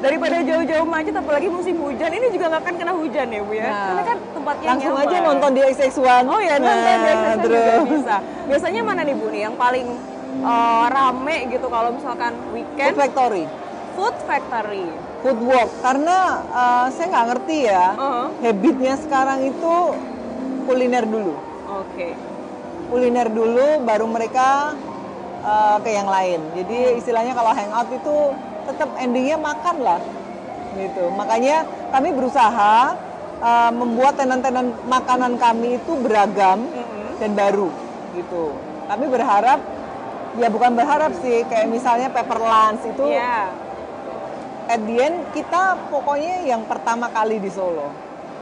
Daripada 0.00 0.40
jauh-jauh 0.40 0.86
macet 0.86 1.12
apalagi 1.12 1.46
musim 1.46 1.76
hujan, 1.76 2.08
ini 2.08 2.26
juga 2.28 2.48
nggak 2.48 2.62
akan 2.62 2.74
kena 2.74 2.92
hujan 2.92 3.26
ya, 3.28 3.40
Bu 3.40 3.52
ya. 3.52 3.62
Nah, 3.62 3.76
Karena 3.84 4.02
kan 4.02 4.18
tempatnya 4.32 4.66
Langsung 4.66 4.94
nyaman. 4.94 5.06
aja 5.06 5.16
nonton 5.22 5.50
di 5.50 5.60
XX1. 5.62 6.24
Oh 6.24 6.40
ya, 6.40 6.54
nonton 6.56 6.72
Nah, 6.74 6.80
di 6.80 7.04
XXL 7.06 7.36
juga 7.36 7.60
terus. 7.60 7.88
bisa. 7.90 8.16
Biasanya 8.46 8.80
mana 8.80 9.00
nih 9.02 9.14
Bu 9.14 9.26
nih 9.28 9.40
yang 9.42 9.54
paling 9.54 9.86
uh, 10.40 10.84
rame 10.88 11.36
gitu 11.48 11.66
kalau 11.66 11.90
misalkan 11.92 12.32
Food 12.34 12.54
weekend? 12.54 12.92
Factory. 12.94 13.44
Food 13.90 14.16
Factory. 14.24 14.86
food 15.20 15.36
walk 15.42 15.68
karena 15.78 16.16
uh, 16.48 16.88
saya 16.88 17.12
nggak 17.12 17.26
ngerti 17.28 17.68
ya 17.68 17.92
Uh-huh. 17.92 18.26
habitnya 18.40 18.96
sekarang 18.96 19.44
itu 19.44 19.74
kuliner 20.64 21.04
dulu 21.04 21.36
Oke. 21.68 22.16
kuliner 22.88 23.28
dulu 23.28 23.84
baru 23.84 24.08
mereka 24.08 24.72
uh, 25.42 25.76
ke 25.80 25.90
yang 25.90 26.08
lain 26.08 26.40
jadi 26.54 26.96
istilahnya 26.96 27.32
kalau 27.32 27.52
hangout 27.52 27.88
itu 27.90 28.16
tetap 28.68 28.88
endingnya 28.96 29.36
makan 29.36 29.76
lah 29.80 30.00
gitu 30.74 31.10
makanya 31.12 31.66
kami 31.90 32.14
berusaha 32.14 32.94
uh, 33.42 33.70
membuat 33.74 34.14
tenan-tenan 34.14 34.70
makanan 34.86 35.34
kami 35.36 35.76
itu 35.76 35.92
beragam 35.98 36.62
dan 37.18 37.30
baru 37.34 37.68
gitu 38.14 38.54
kami 38.86 39.06
berharap 39.06 39.58
ya 40.38 40.46
bukan 40.46 40.72
berharap 40.78 41.10
sih 41.18 41.42
kayak 41.46 41.66
misalnya 41.66 42.06
pepper 42.08 42.38
lunch 42.38 42.86
itu 42.86 43.02
Iya. 43.10 43.50
at 44.70 44.80
the 44.86 44.96
end 45.02 45.16
kita 45.34 45.74
pokoknya 45.90 46.46
yang 46.46 46.62
pertama 46.62 47.10
kali 47.10 47.42
di 47.42 47.50
Solo. 47.50 47.90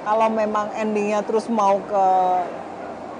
Kalau 0.05 0.29
memang 0.29 0.69
endingnya 0.77 1.25
terus 1.25 1.49
mau 1.49 1.81
ke 1.81 2.05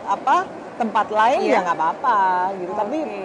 apa 0.05 0.45
tempat 0.77 1.09
lain 1.09 1.41
Iya. 1.41 1.61
ya 1.61 1.65
nggak 1.65 1.79
apa-apa 1.81 2.19
gitu. 2.61 2.73
Tapi 2.77 2.99
Oke. 3.01 3.25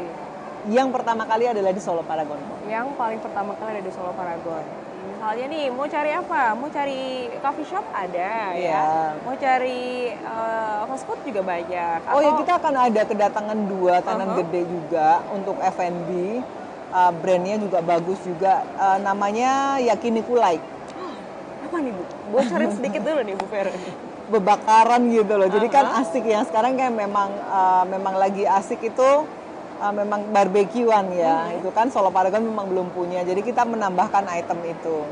Yang 0.65 0.89
pertama 0.89 1.23
kali 1.23 1.43
adalah 1.45 1.69
di 1.69 1.79
Solo 1.79 2.01
Paragon 2.01 2.39
yang 2.63 2.95
paling 2.95 3.19
pertama 3.19 3.51
kali 3.53 3.77
ada 3.77 3.83
di 3.83 3.91
Solo 3.91 4.11
Paragon. 4.13 4.63
Misalnya 5.03 5.45
nih, 5.47 5.65
mau 5.67 5.87
cari 5.87 6.11
apa? 6.11 6.51
Mau 6.51 6.67
cari 6.67 7.03
coffee 7.39 7.63
shop 7.63 7.85
ada 7.91 8.51
ya. 8.51 8.55
Iya. 8.55 8.83
Mau 9.23 9.35
cari 9.35 10.11
eh, 10.11 10.79
fast 10.83 11.03
food 11.03 11.19
juga 11.23 11.39
banyak. 11.43 11.99
Oh 12.11 12.19
ya 12.19 12.31
kita 12.39 12.59
akan 12.59 12.75
ada 12.87 13.01
kedatangan 13.03 13.59
dua 13.67 13.99
tenan 13.99 14.27
Uh-huh. 14.31 14.39
gede 14.43 14.61
juga 14.67 15.23
untuk 15.31 15.55
F&B. 15.59 16.09
Uh, 16.93 17.09
brandnya 17.19 17.57
juga 17.57 17.79
bagus 17.81 18.19
juga. 18.21 18.63
Uh, 18.75 18.99
namanya 18.99 19.79
Yakiniku 19.79 20.35
Like. 20.35 20.61
apa 21.67 21.75
nih 21.79 21.91
Bu? 21.91 22.03
Bocorin 22.31 22.69
sedikit 22.79 23.01
dulu 23.01 23.19
nih 23.23 23.35
Bu 23.35 23.45
Vero. 23.47 23.71
Bebakaran 24.27 25.01
gitu 25.07 25.33
loh. 25.35 25.47
Jadi 25.47 25.67
kan 25.67 25.85
Uh-huh. 25.87 26.01
asik 26.03 26.23
yang 26.27 26.43
sekarang 26.43 26.75
kan 26.75 26.91
memang 26.91 27.31
uh, 27.47 27.83
memang 27.87 28.15
lagi 28.15 28.43
asik 28.43 28.79
itu 28.83 29.09
uh, 29.83 29.91
memang 29.91 30.31
barbekyuan 30.31 31.11
ya. 31.11 31.51
Uh-huh. 31.51 31.59
Itu 31.59 31.69
kan 31.75 31.91
Solo 31.91 32.07
Paragon 32.07 32.47
memang 32.47 32.71
belum 32.71 32.95
punya. 32.95 33.27
Jadi 33.27 33.43
kita 33.43 33.67
menambahkan 33.67 34.23
item 34.31 34.63
itu. 34.63 35.03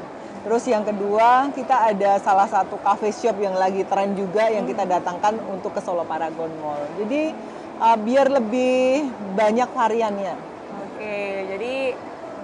Terus 0.41 0.63
yang 0.65 0.81
kedua 0.87 1.51
kita 1.53 1.93
ada 1.93 2.17
salah 2.17 2.49
satu 2.49 2.79
cafe 2.81 3.13
shop 3.13 3.37
yang 3.43 3.53
lagi 3.53 3.85
tren 3.85 4.17
juga 4.17 4.49
yang 4.49 4.65
kita 4.65 4.87
datangkan 4.87 5.37
untuk 5.51 5.75
ke 5.75 5.81
Solo 5.83 6.07
Paragon 6.07 6.49
Mall. 6.63 6.81
Jadi 6.97 7.35
uh, 7.77 7.97
biar 7.99 8.31
lebih 8.31 9.11
banyak 9.35 9.69
variannya. 9.75 10.33
Oke, 10.81 11.21
jadi 11.45 11.75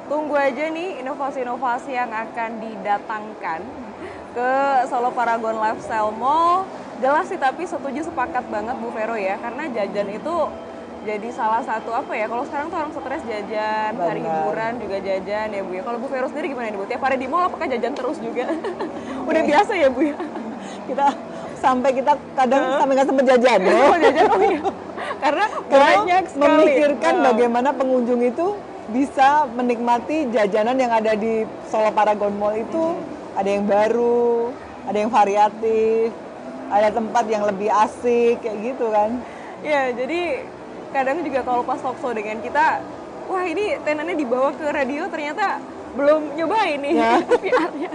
tunggu 0.06 0.38
aja 0.38 0.70
nih 0.70 1.02
inovasi-inovasi 1.02 1.92
yang 1.98 2.14
akan 2.14 2.62
didatangkan 2.62 3.60
ke 4.38 4.52
Solo 4.94 5.10
Paragon 5.10 5.58
Lifestyle 5.58 6.14
Mall. 6.14 6.70
Jelas 6.98 7.30
sih 7.30 7.38
tapi 7.38 7.66
setuju 7.66 8.06
sepakat 8.10 8.46
banget 8.50 8.78
Bu 8.82 8.90
Vero 8.94 9.14
ya, 9.14 9.38
karena 9.38 9.70
jajan 9.70 10.10
itu 10.10 10.36
jadi 11.08 11.30
salah 11.32 11.64
satu 11.64 11.96
apa 11.96 12.12
ya? 12.12 12.28
Kalau 12.28 12.44
sekarang 12.44 12.68
tuh 12.68 12.78
orang 12.84 12.92
stres 12.92 13.24
jajan, 13.24 13.92
Benar. 13.96 14.16
hiburan 14.20 14.72
juga 14.84 14.98
jajan 15.00 15.48
ya 15.56 15.62
Bu 15.64 15.72
ya. 15.72 15.82
Kalau 15.88 15.98
Bu 16.04 16.08
Vero 16.12 16.28
sendiri 16.28 16.52
gimana 16.52 16.68
nih 16.68 16.80
Bu? 16.84 16.86
Tiap 16.92 17.02
hari 17.08 17.16
di 17.16 17.28
mall 17.32 17.48
apakah 17.48 17.66
jajan 17.72 17.94
terus 17.96 18.20
juga? 18.20 18.46
Udah 19.32 19.42
biasa 19.48 19.72
ya 19.80 19.88
Bu 19.88 20.04
ya? 20.04 20.18
Kita 20.84 21.06
sampai 21.64 21.90
kita 21.96 22.14
kadang 22.36 22.64
sampai 22.76 22.94
nggak 23.00 23.08
sempet 23.08 23.26
jajan 23.32 23.60
ya. 23.64 23.72
Oh, 23.72 23.96
jajan 23.96 24.26
oh 24.28 24.42
iya. 24.44 24.62
Karena 25.24 25.46
Karena 25.72 25.88
banyak 25.96 26.24
sekali. 26.28 26.44
memikirkan 26.44 27.14
Nah. 27.16 27.24
bagaimana 27.32 27.70
pengunjung 27.72 28.22
itu 28.28 28.48
bisa 28.92 29.48
menikmati 29.56 30.28
jajanan 30.32 30.76
yang 30.76 30.92
ada 30.92 31.16
di 31.16 31.48
Solo 31.72 31.92
Paragon 31.96 32.36
Mall 32.36 32.60
itu 32.60 32.96
ada 33.36 33.48
yang 33.48 33.64
baru, 33.64 34.52
ada 34.88 34.98
yang 34.98 35.12
variatif, 35.12 36.12
ada 36.68 36.90
tempat 36.92 37.24
yang 37.32 37.44
lebih 37.48 37.72
asik 37.72 38.44
kayak 38.44 38.58
gitu 38.64 38.92
kan. 38.92 39.20
Ya, 39.66 39.90
jadi 39.92 40.46
kadang 40.98 41.22
juga 41.22 41.40
kalau 41.46 41.62
pas 41.62 41.78
talk 41.78 41.98
show 42.02 42.10
dengan 42.10 42.42
kita, 42.42 42.82
wah 43.30 43.44
ini 43.46 43.78
tenannya 43.86 44.18
dibawa 44.18 44.50
ke 44.58 44.66
radio 44.66 45.06
ternyata 45.06 45.62
belum 45.94 46.34
nyobain 46.38 46.78
nih 46.82 46.94
Ya. 46.98 47.12
VR-nya. 47.44 47.90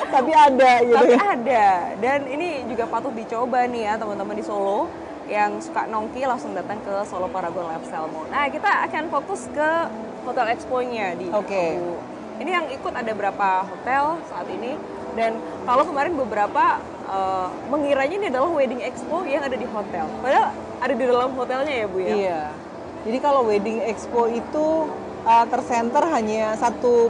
Tapi 0.00 0.32
ada 0.32 0.72
gitu 0.80 0.96
Tapi 0.96 1.12
ya. 1.12 1.20
ada 1.36 1.66
dan 2.00 2.18
ini 2.24 2.64
juga 2.64 2.88
patut 2.88 3.12
dicoba 3.12 3.68
nih 3.68 3.82
ya 3.84 3.94
teman-teman 4.00 4.32
di 4.32 4.44
Solo 4.44 4.88
yang 5.28 5.60
suka 5.62 5.86
nongki 5.86 6.24
langsung 6.26 6.56
datang 6.56 6.80
ke 6.82 6.94
Solo 7.06 7.30
Paragon 7.30 7.70
Lifestyle 7.70 8.10
Mall. 8.10 8.26
Nah, 8.34 8.50
kita 8.50 8.70
akan 8.90 9.04
fokus 9.14 9.46
ke 9.54 9.70
Hotel 10.26 10.46
Expo-nya 10.52 11.14
di 11.14 11.30
Oke. 11.30 11.78
Ini 12.40 12.50
yang 12.50 12.66
ikut 12.72 12.92
ada 12.96 13.12
berapa 13.12 13.68
hotel 13.68 14.16
saat 14.26 14.48
ini 14.48 14.74
dan 15.18 15.38
kalau 15.66 15.82
kemarin 15.86 16.14
beberapa 16.14 16.78
eh, 17.10 17.48
mengiranya 17.70 18.14
ini 18.16 18.26
adalah 18.30 18.50
wedding 18.54 18.82
expo 18.82 19.22
yang 19.26 19.42
ada 19.42 19.56
di 19.56 19.66
hotel. 19.66 20.06
Padahal 20.22 20.54
ada 20.80 20.94
di 20.96 21.04
dalam 21.04 21.30
hotelnya 21.36 21.74
ya, 21.74 21.86
Bu 21.86 21.98
ya. 22.00 22.14
Iya. 22.16 22.42
Jadi 23.00 23.18
kalau 23.24 23.48
wedding 23.48 23.80
expo 23.88 24.28
itu 24.28 24.84
uh, 25.24 25.44
tersenter 25.48 26.04
hanya 26.12 26.52
satu 26.60 27.08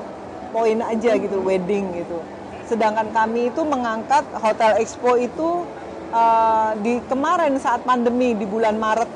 poin 0.54 0.78
aja 0.87 1.19
gitu, 1.19 1.42
wedding 1.42 1.90
gitu. 1.99 2.23
Sedangkan 2.71 3.11
kami 3.11 3.50
itu 3.50 3.66
mengangkat 3.66 4.23
hotel 4.38 4.78
expo 4.78 5.19
itu 5.19 5.66
uh, 6.14 6.78
di 6.78 7.02
kemarin 7.11 7.59
saat 7.59 7.83
pandemi 7.83 8.38
di 8.38 8.47
bulan 8.47 8.78
Maret 8.78 9.11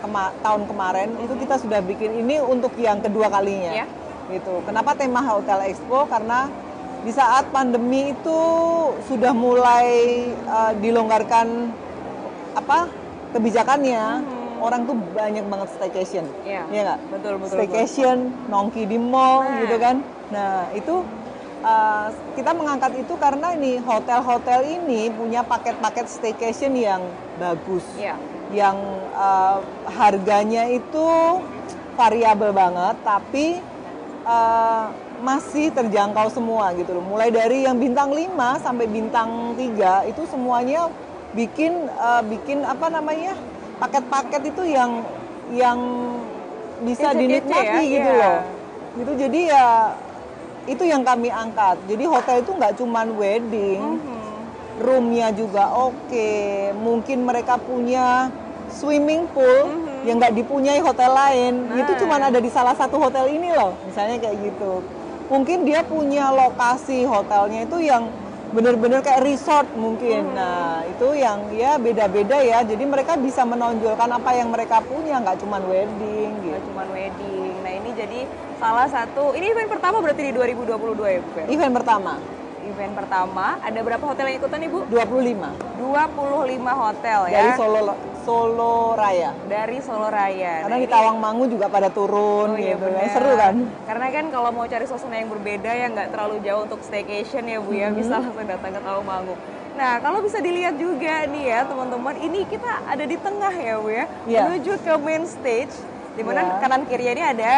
kema- 0.00 0.32
tahun 0.40 0.64
kemarin 0.64 1.20
itu 1.20 1.36
kita 1.36 1.60
sudah 1.60 1.84
bikin 1.84 2.16
ini 2.24 2.40
untuk 2.40 2.72
yang 2.80 3.04
kedua 3.04 3.28
kalinya. 3.28 3.84
Ya. 3.84 3.86
Gitu. 4.32 4.64
Kenapa 4.64 4.96
tema 4.96 5.20
hotel 5.20 5.68
expo? 5.68 6.08
Karena 6.08 6.48
di 7.06 7.14
saat 7.14 7.46
pandemi 7.48 8.10
itu 8.10 8.40
sudah 9.06 9.30
mulai 9.30 9.86
uh, 10.44 10.74
dilonggarkan 10.74 11.70
apa 12.52 12.90
kebijakannya 13.30 14.26
orang 14.58 14.82
tuh 14.84 14.96
banyak 15.14 15.46
banget 15.46 15.68
staycation 15.70 16.26
Iya. 16.42 16.66
Iya 16.66 16.80
nggak 16.82 17.00
Betul, 17.14 17.34
betul, 17.38 17.54
staycation 17.54 18.16
nongki 18.48 18.82
di 18.84 18.98
mall 18.98 19.46
Nah. 19.46 19.62
gitu 19.62 19.76
kan 19.78 19.96
nah 20.26 20.66
itu 20.74 21.06
uh, 21.62 22.10
kita 22.34 22.50
mengangkat 22.50 22.98
itu 22.98 23.14
karena 23.14 23.54
ini 23.54 23.78
hotel-hotel 23.78 24.66
ini 24.66 25.06
punya 25.14 25.46
paket-paket 25.46 26.10
staycation 26.10 26.74
yang 26.74 27.06
bagus 27.38 27.86
Iya. 27.94 28.18
yang 28.50 28.74
uh, 29.14 29.62
harganya 29.86 30.66
itu 30.66 31.06
variabel 31.94 32.50
banget 32.50 32.98
tapi 33.00 33.62
uh, 34.26 34.90
masih 35.20 35.72
terjangkau 35.72 36.28
semua 36.28 36.72
gitu 36.76 36.96
loh. 36.96 37.04
Mulai 37.04 37.32
dari 37.32 37.64
yang 37.64 37.76
bintang 37.80 38.12
5 38.12 38.60
sampai 38.60 38.86
bintang 38.88 39.56
3 39.56 40.10
itu 40.10 40.22
semuanya 40.28 40.88
bikin 41.32 41.88
uh, 41.96 42.22
bikin 42.24 42.64
apa 42.64 42.88
namanya? 42.92 43.36
paket-paket 43.76 44.56
itu 44.56 44.72
yang 44.72 45.04
yang 45.52 45.76
bisa 46.80 47.12
dinikmati 47.12 47.84
ya, 47.84 47.92
gitu 48.00 48.10
iya. 48.10 48.20
loh. 48.24 48.38
Gitu 48.96 49.12
jadi 49.20 49.40
ya 49.52 49.66
itu 50.66 50.82
yang 50.88 51.04
kami 51.04 51.28
angkat. 51.28 51.76
Jadi 51.84 52.04
hotel 52.08 52.40
itu 52.40 52.50
nggak 52.56 52.74
cuman 52.80 53.06
wedding, 53.20 54.00
Mhm. 54.00 54.40
roomnya 54.80 55.28
juga 55.36 55.70
oke. 55.76 56.32
Mungkin 56.80 57.28
mereka 57.28 57.60
punya 57.60 58.32
swimming 58.72 59.28
pool 59.30 59.68
Mhm. 59.68 60.08
yang 60.08 60.16
nggak 60.18 60.34
dipunyai 60.34 60.80
hotel 60.80 61.12
lain. 61.12 61.54
Nah. 61.70 61.84
Itu 61.84 61.92
cuma 62.00 62.16
ada 62.16 62.40
di 62.40 62.50
salah 62.50 62.74
satu 62.74 62.96
hotel 62.98 63.28
ini 63.30 63.52
loh. 63.54 63.76
Misalnya 63.86 64.18
kayak 64.24 64.36
gitu. 64.40 64.82
Mungkin 65.26 65.66
dia 65.66 65.82
punya 65.82 66.30
lokasi 66.30 67.02
hotelnya 67.02 67.66
itu 67.66 67.82
yang 67.82 68.06
bener-bener 68.54 69.02
kayak 69.02 69.26
resort 69.26 69.66
mungkin. 69.74 70.30
Mhm. 70.30 70.36
Nah 70.38 70.86
itu 70.86 71.08
yang 71.18 71.38
ya 71.50 71.76
beda-beda 71.82 72.38
ya. 72.38 72.62
Jadi 72.62 72.84
mereka 72.86 73.18
bisa 73.18 73.42
menonjolkan 73.42 74.06
apa 74.06 74.30
yang 74.38 74.54
mereka 74.54 74.78
punya, 74.86 75.18
nggak 75.18 75.42
cuma 75.42 75.58
wedding 75.66 76.30
Nggak 76.40 76.62
gitu. 76.62 76.68
cuma 76.70 76.82
wedding. 76.94 77.52
Nah, 77.66 77.72
ini 77.74 77.90
jadi 77.98 78.20
salah 78.56 78.86
satu 78.86 79.34
ini 79.34 79.50
event 79.50 79.68
pertama 79.68 79.98
berarti 79.98 80.30
di 80.30 80.32
2022 80.32 81.06
ya, 81.10 81.20
Bu? 81.20 81.30
Event 81.50 81.74
pertama 81.74 82.14
Event 82.66 82.98
pertama, 82.98 83.62
ada 83.62 83.78
berapa 83.78 84.02
hotel 84.02 84.26
yang 84.26 84.38
ikutan 84.42 84.58
Ibu? 84.66 84.90
25 84.90 85.54
25 85.78 86.74
hotel 86.74 87.20
ya. 87.30 87.34
dari 87.38 87.50
Solo 87.54 87.94
Solo 88.26 88.74
Raya. 88.92 89.30
Dari 89.46 89.78
Solo 89.78 90.10
Raya. 90.10 90.66
Karena 90.66 90.74
Nah, 90.74 90.76
di 90.76 90.82
ini- 90.82 90.90
Tawangmangu 90.90 91.44
juga 91.46 91.66
pada 91.66 91.86
turun 91.88 92.48
Oh 92.50 92.58
iya 92.58 92.74
gitu 92.74 92.82
kan. 92.82 92.92
benar. 92.92 93.14
Seru 93.14 93.32
kan? 93.32 93.54
Karena 93.86 94.06
kan 94.10 94.24
kalau 94.28 94.50
mau 94.50 94.66
cari 94.66 94.84
suasana 94.84 95.14
yang 95.14 95.30
berbeda 95.30 95.70
yang 95.70 95.94
nggak 95.94 96.10
terlalu 96.10 96.42
jauh 96.42 96.66
untuk 96.66 96.82
staycation 96.82 97.46
ya 97.46 97.58
Bu 97.58 97.70
ya, 97.70 97.86
Mm-hmm. 97.86 97.96
bisa 97.96 98.18
langsung 98.18 98.34
datang 98.44 98.72
ke 98.72 98.80
Tawangmangu. 98.82 99.34
Nah 99.72 99.92
kalau 100.00 100.18
bisa 100.20 100.38
dilihat 100.40 100.74
juga 100.74 101.22
nih 101.24 101.44
ya 101.46 101.60
teman-teman, 101.62 102.14
ini 102.18 102.42
kita 102.44 102.66
ada 102.84 103.04
di 103.04 103.14
tengah 103.16 103.54
ya 103.54 103.74
Bu 103.76 103.88
ya, 103.88 104.04
Iya. 104.26 104.40
menuju 104.44 104.72
ke 104.76 104.92
main 104.98 105.22
stage. 105.24 105.74
Di 106.12 106.24
mana 106.24 106.40
Iya. 106.42 106.52
kanan 106.58 106.82
kirinya 106.82 107.12
ini 107.12 107.24
ada 107.28 107.54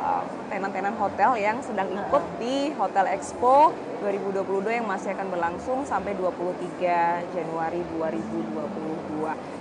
uh, 0.00 0.22
tenan-tenan 0.48 0.96
hotel 0.96 1.36
yang 1.36 1.60
sedang 1.60 1.86
ikut 1.86 2.24
di 2.36 2.72
Hotel 2.74 3.06
Expo 3.12 3.70
2022 4.00 4.72
yang 4.72 4.88
masih 4.88 5.12
akan 5.12 5.28
berlangsung 5.28 5.84
sampai 5.84 6.16
23 6.16 6.90
Januari 7.30 7.84
2022. 7.92 9.09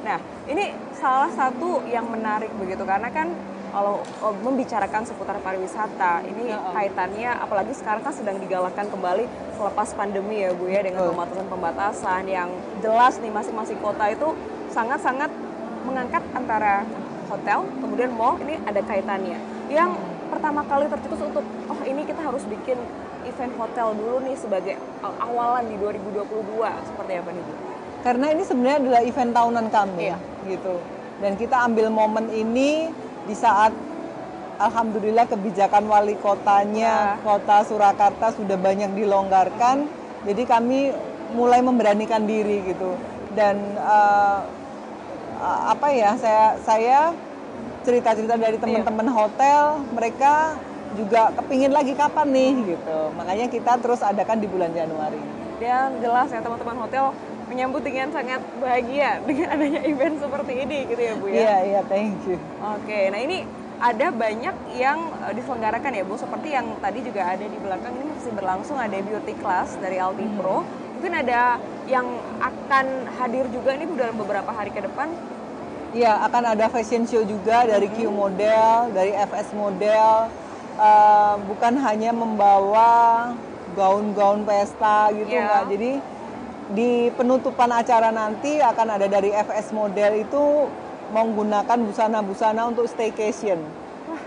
Nah, 0.05 0.17
ini 0.47 0.71
salah 0.95 1.31
satu 1.31 1.83
yang 1.87 2.07
menarik 2.07 2.51
begitu 2.55 2.83
karena 2.87 3.11
kan 3.11 3.31
kalau 3.69 4.01
oh, 4.25 4.33
membicarakan 4.41 5.05
seputar 5.05 5.37
pariwisata 5.45 6.25
ini 6.25 6.49
Ya, 6.49 6.57
oh. 6.57 6.73
kaitannya 6.73 7.29
apalagi 7.37 7.77
sekarang 7.77 8.01
kan 8.01 8.09
sedang 8.09 8.41
digalakkan 8.41 8.89
kembali 8.89 9.29
selepas 9.53 9.93
pandemi 9.93 10.41
ya 10.41 10.49
Bu 10.57 10.65
ya 10.65 10.81
dengan 10.81 11.13
pembatasan-pembatasan 11.13 12.25
yang 12.25 12.49
jelas 12.81 13.21
nih 13.21 13.29
masing-masing 13.29 13.77
kota 13.77 14.09
itu 14.09 14.33
sangat-sangat 14.73 15.29
mengangkat 15.85 16.25
antara 16.33 16.81
hotel 17.29 17.69
kemudian 17.77 18.09
mall 18.17 18.41
ini 18.41 18.57
ada 18.65 18.81
kaitannya. 18.81 19.37
Yang 19.69 20.01
pertama 20.33 20.65
kali 20.65 20.89
tercetus 20.89 21.21
untuk 21.21 21.45
oh 21.45 21.81
ini 21.85 22.01
kita 22.09 22.21
harus 22.25 22.41
bikin 22.49 22.77
event 23.29 23.53
hotel 23.61 23.93
dulu 23.93 24.25
nih 24.25 24.33
sebagai 24.33 24.75
awalan 25.05 25.69
di 25.69 25.75
2022 25.77 26.25
seperti 26.89 27.11
apa 27.13 27.29
nih 27.29 27.43
Bu? 27.45 27.53
Karena 27.99 28.31
ini 28.31 28.43
sebenarnya 28.47 28.77
adalah 28.79 29.01
event 29.03 29.31
tahunan 29.35 29.65
kami 29.67 30.07
Iya. 30.07 30.17
gitu. 30.47 30.75
Dan 31.19 31.35
kita 31.35 31.67
ambil 31.67 31.91
momen 31.91 32.31
ini 32.31 32.87
di 33.27 33.35
saat 33.35 33.75
alhamdulillah 34.55 35.27
kebijakan 35.27 35.83
wali 35.83 36.15
kotanya 36.15 37.19
Ya. 37.19 37.19
kota 37.19 37.67
Surakarta 37.67 38.31
sudah 38.31 38.55
banyak 38.55 38.95
dilonggarkan. 38.95 39.83
Jadi 40.23 40.43
kami 40.43 40.95
mulai 41.35 41.59
memberanikan 41.59 42.23
diri 42.23 42.63
gitu. 42.65 42.95
Dan 43.35 43.59
uh, 43.77 44.41
apa 45.69 45.87
ya 45.91 46.15
saya 46.15 46.59
saya 46.59 46.99
cerita-cerita 47.83 48.35
dari 48.35 48.55
Iya. 48.55 48.63
teman-teman 48.63 49.07
hotel 49.07 49.59
mereka 49.91 50.55
juga 50.89 51.31
kepingin 51.31 51.71
lagi 51.71 51.93
kapan 51.93 52.27
nih 52.27 52.51
gitu 52.75 53.13
makanya 53.13 53.45
kita 53.45 53.77
terus 53.77 54.01
adakan 54.01 54.41
di 54.41 54.49
bulan 54.49 54.73
Januari 54.73 55.21
Dan 55.61 56.01
jelas 56.01 56.27
ya 56.27 56.41
teman-teman 56.41 56.75
hotel 56.81 57.13
menyambut 57.49 57.81
dengan 57.81 58.07
sangat 58.09 58.41
bahagia 58.55 59.17
dengan 59.27 59.47
adanya 59.51 59.81
event 59.83 60.15
seperti 60.17 60.53
ini 60.59 60.79
gitu 60.85 61.01
ya 61.01 61.13
Bu 61.13 61.25
ya. 61.27 61.33
iya 61.35 61.55
iya 61.65 61.81
thank 61.83 62.21
you 62.23 62.37
Oke, 62.61 63.09
nah 63.09 63.17
ini 63.17 63.43
ada 63.79 64.11
banyak 64.11 64.55
yang 64.75 64.99
eh, 65.23 65.33
diselenggarakan 65.33 65.91
ya 65.91 66.03
Bu, 66.03 66.15
seperti 66.15 66.51
yang 66.51 66.77
tadi 66.77 66.99
juga 66.99 67.25
ada 67.25 67.41
di 67.41 67.57
belakang 67.57 67.95
ini 67.95 68.11
masih 68.11 68.31
berlangsung 68.33 68.75
ada 68.75 68.97
beauty 68.99 69.33
class 69.35 69.75
dari 69.77 69.97
Aldi 69.97 70.25
Hmm. 70.25 70.35
Pro. 70.35 70.57
Mungkin 70.99 71.15
ada 71.15 71.55
yang 71.87 72.03
akan 72.37 72.85
hadir 73.15 73.47
juga 73.47 73.71
nih 73.71 73.87
Bu 73.87 73.95
dalam 73.95 74.15
beberapa 74.15 74.51
hari 74.51 74.69
ke 74.69 74.83
depan. 74.83 75.07
Iya, 75.89 76.21
akan 76.21 76.43
ada 76.53 76.67
fashion 76.67 77.07
show 77.07 77.23
juga 77.23 77.63
dari 77.63 77.87
Q 77.89 78.11
Model, 78.11 78.91
dari 78.91 79.09
FS 79.09 79.55
Model. 79.55 80.27
Eh, 80.75 81.33
bukan 81.47 81.73
hanya 81.79 82.11
membawa 82.11 83.31
gaun-gaun 83.73 84.43
pesta 84.43 85.07
gitu. 85.11 85.31
Mbak. 85.31 85.63
Jadi 85.71 85.91
di 86.69 87.09
penutupan 87.11 87.69
acara 87.71 88.09
nanti 88.09 88.61
akan 88.61 88.87
ada 88.95 89.07
dari 89.07 89.33
FS 89.33 89.73
Model 89.73 90.21
itu 90.21 90.43
menggunakan 91.09 91.77
busana-busana 91.81 92.69
untuk 92.69 92.85
staycation. 92.85 93.57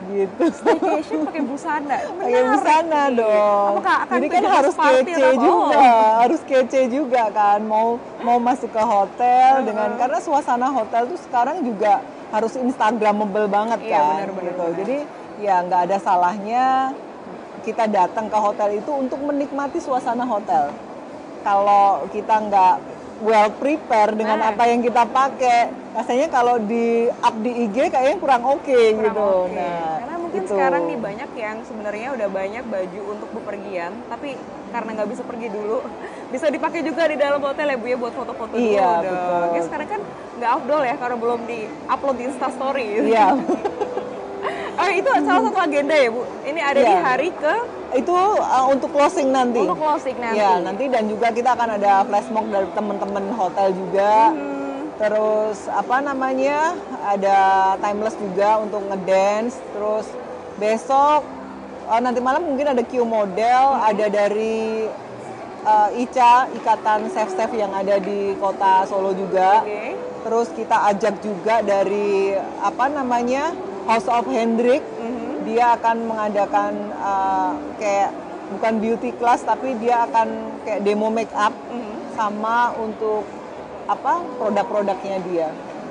Gitu. 0.05 0.43
Staycation 0.51 1.23
pakai 1.23 1.43
busana. 1.43 1.97
Pakai 2.19 2.43
busana 2.45 3.03
dong. 3.09 3.71
Apakah 3.79 3.97
akan 4.03 4.15
Jadi 4.19 4.27
kan 4.29 4.43
harus 4.45 4.75
kece 4.75 5.13
atau 5.13 5.31
apa? 5.31 5.39
juga, 5.41 5.79
Oh. 5.79 6.13
harus 6.19 6.41
kece 6.43 6.81
juga 6.89 7.23
kan. 7.31 7.59
Mau 7.63 7.89
mau 8.21 8.39
masuk 8.39 8.71
ke 8.71 8.83
hotel 8.83 9.53
Uh-huh. 9.53 9.67
dengan 9.67 9.91
karena 9.95 10.19
suasana 10.19 10.69
hotel 10.69 11.07
tuh 11.07 11.19
sekarang 11.23 11.63
juga 11.63 12.03
harus 12.31 12.55
instagramable 12.57 13.47
banget 13.47 13.79
Iya, 13.83 13.95
kan. 13.95 14.07
benar, 14.19 14.31
benar, 14.33 14.43
gitu. 14.43 14.59
benar. 14.61 14.79
Jadi 14.83 14.99
ya 15.39 15.57
nggak 15.61 15.81
ada 15.87 15.97
salahnya 15.99 16.65
kita 17.63 17.85
datang 17.87 18.27
ke 18.27 18.35
hotel 18.37 18.69
itu 18.75 18.91
untuk 18.91 19.19
menikmati 19.19 19.79
suasana 19.79 20.27
hotel. 20.27 20.75
Kalau 21.43 21.85
kita 22.09 22.35
nggak 22.41 22.75
well 23.21 23.51
prepare 23.55 24.11
dengan 24.13 24.39
Nah. 24.39 24.51
apa 24.51 24.67
yang 24.67 24.83
kita 24.83 25.07
pakai, 25.07 25.71
rasanya 25.93 26.27
kalau 26.27 26.59
di 26.59 27.07
up 27.09 27.35
di 27.39 27.67
IG 27.67 27.87
kayaknya 27.89 28.19
kurang 28.19 28.43
oke 28.43 28.67
Kurang 28.67 28.99
gitu. 29.05 29.23
oke. 29.47 29.55
Nah, 29.55 29.95
Karena 30.01 30.17
mungkin 30.19 30.43
itu. 30.43 30.51
sekarang 30.51 30.83
nih 30.87 30.99
banyak 30.99 31.31
yang 31.37 31.57
sebenarnya 31.63 32.09
udah 32.13 32.29
banyak 32.29 32.65
baju 32.65 33.01
untuk 33.09 33.29
bepergian, 33.33 33.93
tapi 34.07 34.35
karena 34.69 34.91
nggak 34.93 35.09
bisa 35.09 35.23
pergi 35.23 35.49
dulu, 35.49 35.79
bisa 36.35 36.47
dipakai 36.49 36.81
juga 36.83 37.07
di 37.07 37.15
dalam 37.15 37.39
hotel 37.39 37.67
ya 37.69 37.77
Bu 37.77 37.87
ya 37.87 37.97
buat 37.97 38.15
foto-foto 38.17 38.55
dulu. 38.55 38.67
Iya, 38.75 38.91
dong. 38.99 39.03
betul. 39.07 39.47
Ya 39.55 39.63
sekarang 39.63 39.89
kan 39.89 40.01
nggak 40.33 40.51
afdol 40.53 40.83
ya 40.83 40.95
karena 40.99 41.17
belum 41.17 41.41
di 41.45 41.59
upload 41.87 42.17
di 42.17 42.25
Insta 42.27 42.49
Story. 42.51 42.87
Iya. 43.07 43.27
Oh, 44.73 44.89
itu 44.89 45.09
salah 45.23 45.43
satu 45.45 45.59
agenda 45.61 45.95
ya 45.95 46.09
Bu. 46.09 46.23
Ini 46.43 46.61
ada 46.61 46.81
di 46.81 46.95
Iya. 46.97 47.03
hari 47.05 47.29
ke 47.33 47.55
itu 47.93 48.13
uh, 48.41 48.67
untuk 48.73 48.89
closing 48.89 49.29
nanti. 49.29 49.61
untuk 49.61 49.77
closing 49.77 50.17
nanti. 50.17 50.41
Ya, 50.41 50.57
nanti 50.59 50.89
dan 50.89 51.05
juga 51.07 51.29
kita 51.29 51.53
akan 51.53 51.77
ada 51.77 52.09
flash 52.09 52.29
mob 52.33 52.49
dari 52.49 52.69
teman-teman 52.73 53.25
hotel 53.37 53.69
juga. 53.77 54.33
Hmm, 54.33 54.89
Terus 54.97 55.69
apa 55.69 56.01
namanya? 56.01 56.73
Ada 57.05 57.39
timeless 57.85 58.17
juga 58.17 58.65
untuk 58.65 58.81
ngedance. 58.89 59.61
Terus 59.77 60.07
besok 60.57 61.21
uh, 61.87 62.01
nanti 62.01 62.21
malam 62.25 62.49
mungkin 62.49 62.73
ada 62.73 62.81
Q 62.81 63.05
model, 63.05 63.77
ada 63.77 64.07
dari 64.09 64.89
uh, 65.69 65.89
ICA 65.93 66.49
Ikatan 66.57 67.13
Chef 67.13 67.29
Chef 67.37 67.51
yang 67.53 67.77
ada 67.77 68.01
di 68.01 68.33
kota 68.41 68.89
Solo 68.89 69.13
juga. 69.13 69.61
Oke. 69.61 70.01
Terus 70.23 70.49
kita 70.55 70.77
ajak 70.89 71.21
juga 71.21 71.61
dari 71.61 72.33
apa 72.63 72.89
namanya? 72.89 73.53
House 73.83 74.07
of 74.07 74.25
Hendrik 74.27 74.83
Mhm. 74.97 75.43
dia 75.43 75.75
akan 75.75 75.97
mengadakan 76.07 76.73
uh, 76.97 77.51
kayak 77.77 78.15
bukan 78.53 78.75
beauty 78.79 79.11
class 79.13 79.43
tapi 79.43 79.75
dia 79.77 80.07
akan 80.07 80.29
kayak 80.63 80.81
demo 80.83 81.11
make 81.11 81.33
up 81.35 81.51
Mhm. 81.69 82.15
sama 82.15 82.71
untuk 82.79 83.27
apa 83.85 84.23
produk-produknya 84.39 85.19
dia. 85.27 85.49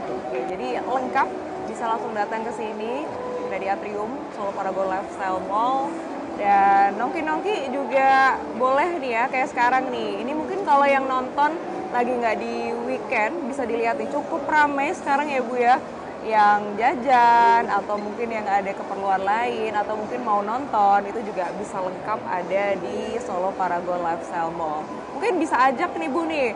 Oke, 0.07 0.39
jadi 0.47 0.79
lengkap 0.79 1.27
bisa 1.67 1.83
langsung 1.85 2.15
datang 2.15 2.41
ke 2.41 2.51
sini 2.51 3.03
ada 3.45 3.57
di 3.57 3.67
atrium 3.67 4.07
Solo 4.31 4.55
Paragon 4.55 4.87
Lifestyle 4.87 5.43
Mall 5.43 5.91
dan 6.39 6.95
nongki-nongki 6.95 7.67
juga 7.69 8.39
boleh 8.55 8.95
nih 8.97 9.11
ya 9.11 9.23
kayak 9.27 9.51
sekarang 9.51 9.91
nih. 9.91 10.23
Ini 10.23 10.31
mungkin 10.31 10.63
kalau 10.63 10.87
yang 10.87 11.03
nonton 11.03 11.51
lagi 11.91 12.11
nggak 12.15 12.37
di 12.39 12.55
weekend 12.87 13.51
bisa 13.51 13.67
dilihat 13.67 13.99
nih 13.99 14.07
cukup 14.07 14.47
ramai 14.47 14.95
sekarang 14.95 15.27
ya 15.27 15.43
Bu 15.43 15.59
ya 15.59 15.75
yang 16.21 16.77
jajan 16.77 17.65
atau 17.65 17.97
mungkin 17.97 18.29
yang 18.29 18.45
ada 18.45 18.69
keperluan 18.77 19.25
lain 19.25 19.73
atau 19.73 19.97
mungkin 19.97 20.21
mau 20.21 20.45
nonton 20.45 21.09
itu 21.09 21.17
juga 21.25 21.49
bisa 21.57 21.81
lengkap 21.81 22.19
ada 22.29 22.65
di 22.77 23.17
Solo 23.25 23.49
Paragon 23.57 24.05
Lifestyle 24.05 24.53
Mall. 24.53 24.85
Mungkin 25.17 25.41
bisa 25.41 25.57
ajak 25.57 25.97
nih 25.97 26.09
Bu 26.13 26.21
nih 26.29 26.53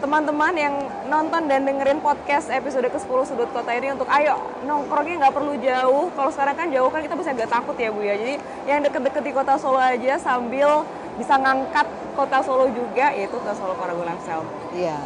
teman-teman 0.00 0.52
yang 0.56 0.74
nonton 1.12 1.44
dan 1.44 1.64
dengerin 1.64 2.00
podcast 2.00 2.48
episode 2.48 2.88
ke-10 2.88 3.18
Sudut 3.28 3.48
Kota 3.52 3.72
ini 3.76 3.92
untuk 3.92 4.08
ayo 4.08 4.36
nongkrongnya 4.68 5.28
nggak 5.28 5.34
perlu 5.36 5.54
jauh. 5.60 6.12
Kalau 6.12 6.30
sekarang 6.32 6.56
kan 6.56 6.68
jauh 6.68 6.88
kan 6.92 7.00
kita 7.00 7.16
bisa 7.16 7.32
agak 7.32 7.48
takut 7.48 7.76
ya 7.80 7.88
Bu 7.88 8.04
ya. 8.04 8.16
Jadi 8.20 8.36
yang 8.68 8.84
deket-deket 8.84 9.22
di 9.24 9.32
Kota 9.32 9.56
Solo 9.56 9.80
aja 9.80 10.20
sambil 10.20 10.84
bisa 11.16 11.40
ngangkat 11.40 11.88
Kota 12.16 12.44
Solo 12.44 12.68
juga 12.68 13.16
yaitu 13.16 13.36
ke 13.40 13.50
Solo 13.56 13.72
Paragon 13.80 14.04
Lifestyle. 14.04 14.44
Iya. 14.76 15.00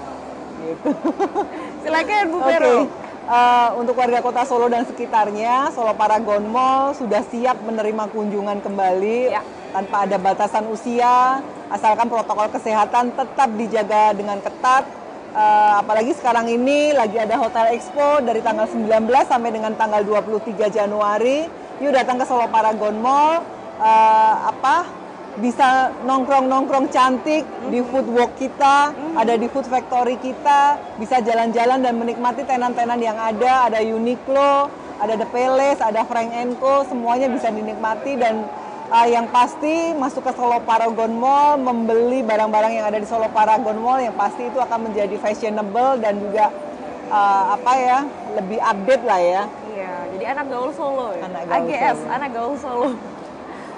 Gitu. 0.62 0.90
Silakan 1.86 2.24
Bu 2.30 2.38
Oke. 2.42 2.46
Vero. 2.50 3.03
Eh, 3.24 3.68
untuk 3.80 3.96
warga 3.96 4.20
kota 4.20 4.44
Solo 4.44 4.68
dan 4.68 4.84
sekitarnya, 4.84 5.72
Solo 5.72 5.96
Paragon 5.96 6.44
Mall 6.48 6.92
sudah 6.96 7.24
siap 7.28 7.60
menerima 7.64 8.12
kunjungan 8.12 8.60
kembali 8.60 9.32
Ya. 9.32 9.42
tanpa 9.74 10.06
ada 10.06 10.16
batasan 10.20 10.70
usia, 10.70 11.42
asalkan 11.72 12.06
protokol 12.06 12.46
kesehatan 12.52 13.10
tetap 13.16 13.50
dijaga 13.58 14.14
dengan 14.14 14.38
ketat. 14.38 14.84
Eh, 15.34 15.74
apalagi 15.82 16.14
sekarang 16.14 16.46
ini 16.46 16.94
lagi 16.94 17.18
ada 17.18 17.34
Hotel 17.34 17.74
Expo 17.74 18.22
dari 18.22 18.38
tanggal 18.38 18.70
19 18.70 19.26
sampai 19.26 19.50
dengan 19.50 19.74
tanggal 19.74 20.06
23 20.06 20.70
Januari. 20.70 21.50
Yuk 21.82 21.90
datang 21.90 22.22
ke 22.22 22.24
Solo 22.24 22.46
Paragon 22.46 22.94
Mall. 23.02 23.42
Eh, 23.82 24.34
apa 24.54 25.03
bisa 25.42 25.90
nongkrong-nongkrong 26.06 26.94
cantik 26.94 27.42
di 27.66 27.82
food 27.82 28.06
walk 28.14 28.38
kita, 28.38 28.94
ada 29.18 29.34
di 29.34 29.50
food 29.50 29.66
factory 29.66 30.14
kita, 30.22 30.78
bisa 31.00 31.18
jalan-jalan 31.18 31.82
dan 31.82 31.94
menikmati 31.98 32.46
tenan-tenan 32.46 33.00
yang 33.02 33.18
ada, 33.18 33.66
ada 33.66 33.82
Uniqlo, 33.82 34.70
ada 35.02 35.14
The 35.18 35.26
Palace, 35.34 35.82
ada 35.82 36.06
Frank 36.06 36.30
Co, 36.62 36.86
semuanya 36.86 37.26
bisa 37.26 37.50
dinikmati 37.50 38.14
dan 38.14 38.46
uh, 38.94 39.06
yang 39.10 39.26
pasti 39.34 39.90
masuk 39.98 40.22
ke 40.22 40.32
Solo 40.38 40.62
Paragon 40.62 41.10
Mall, 41.18 41.58
membeli 41.58 42.22
barang-barang 42.22 42.72
yang 42.78 42.86
ada 42.86 42.98
di 43.02 43.06
Solo 43.08 43.26
Paragon 43.34 43.74
Mall 43.82 44.06
yang 44.06 44.14
pasti 44.14 44.46
itu 44.46 44.58
akan 44.62 44.90
menjadi 44.90 45.18
fashionable 45.18 45.98
dan 45.98 46.22
juga 46.22 46.54
uh, 47.10 47.58
apa 47.58 47.72
ya, 47.74 47.98
lebih 48.38 48.62
update 48.62 49.02
lah 49.02 49.20
ya. 49.20 49.42
Iya, 49.74 49.94
jadi 50.14 50.24
anak 50.38 50.46
gaul 50.46 50.70
Solo 50.70 51.10
ya. 51.18 51.22
Anak 51.26 51.42
gaul 51.50 51.58
AGS, 51.66 51.98
Solo. 51.98 52.14
anak 52.14 52.30
gaul 52.30 52.54
Solo. 52.54 52.90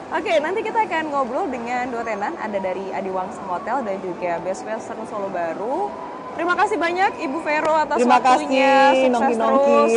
Oke, 0.06 0.38
nanti 0.38 0.62
kita 0.62 0.86
akan 0.86 1.04
ngobrol 1.10 1.50
dengan 1.50 1.90
dua 1.90 2.06
tenan, 2.06 2.38
ada 2.38 2.58
dari 2.62 2.94
Adiwangsa 2.94 3.42
Hotel 3.42 3.82
dan 3.82 3.98
juga 3.98 4.38
Best 4.38 4.62
Western 4.62 5.02
Solo 5.10 5.26
Baru. 5.26 5.90
Terima 6.36 6.52
kasih 6.54 6.76
banyak 6.76 7.26
Ibu 7.26 7.38
Vero 7.42 7.74
atas 7.74 7.96
Terima 7.96 8.20
waktunya. 8.20 8.92
kasih, 8.92 9.02
Sukses 9.02 9.10
nongki-nongki. 9.10 9.64
terus. 9.66 9.92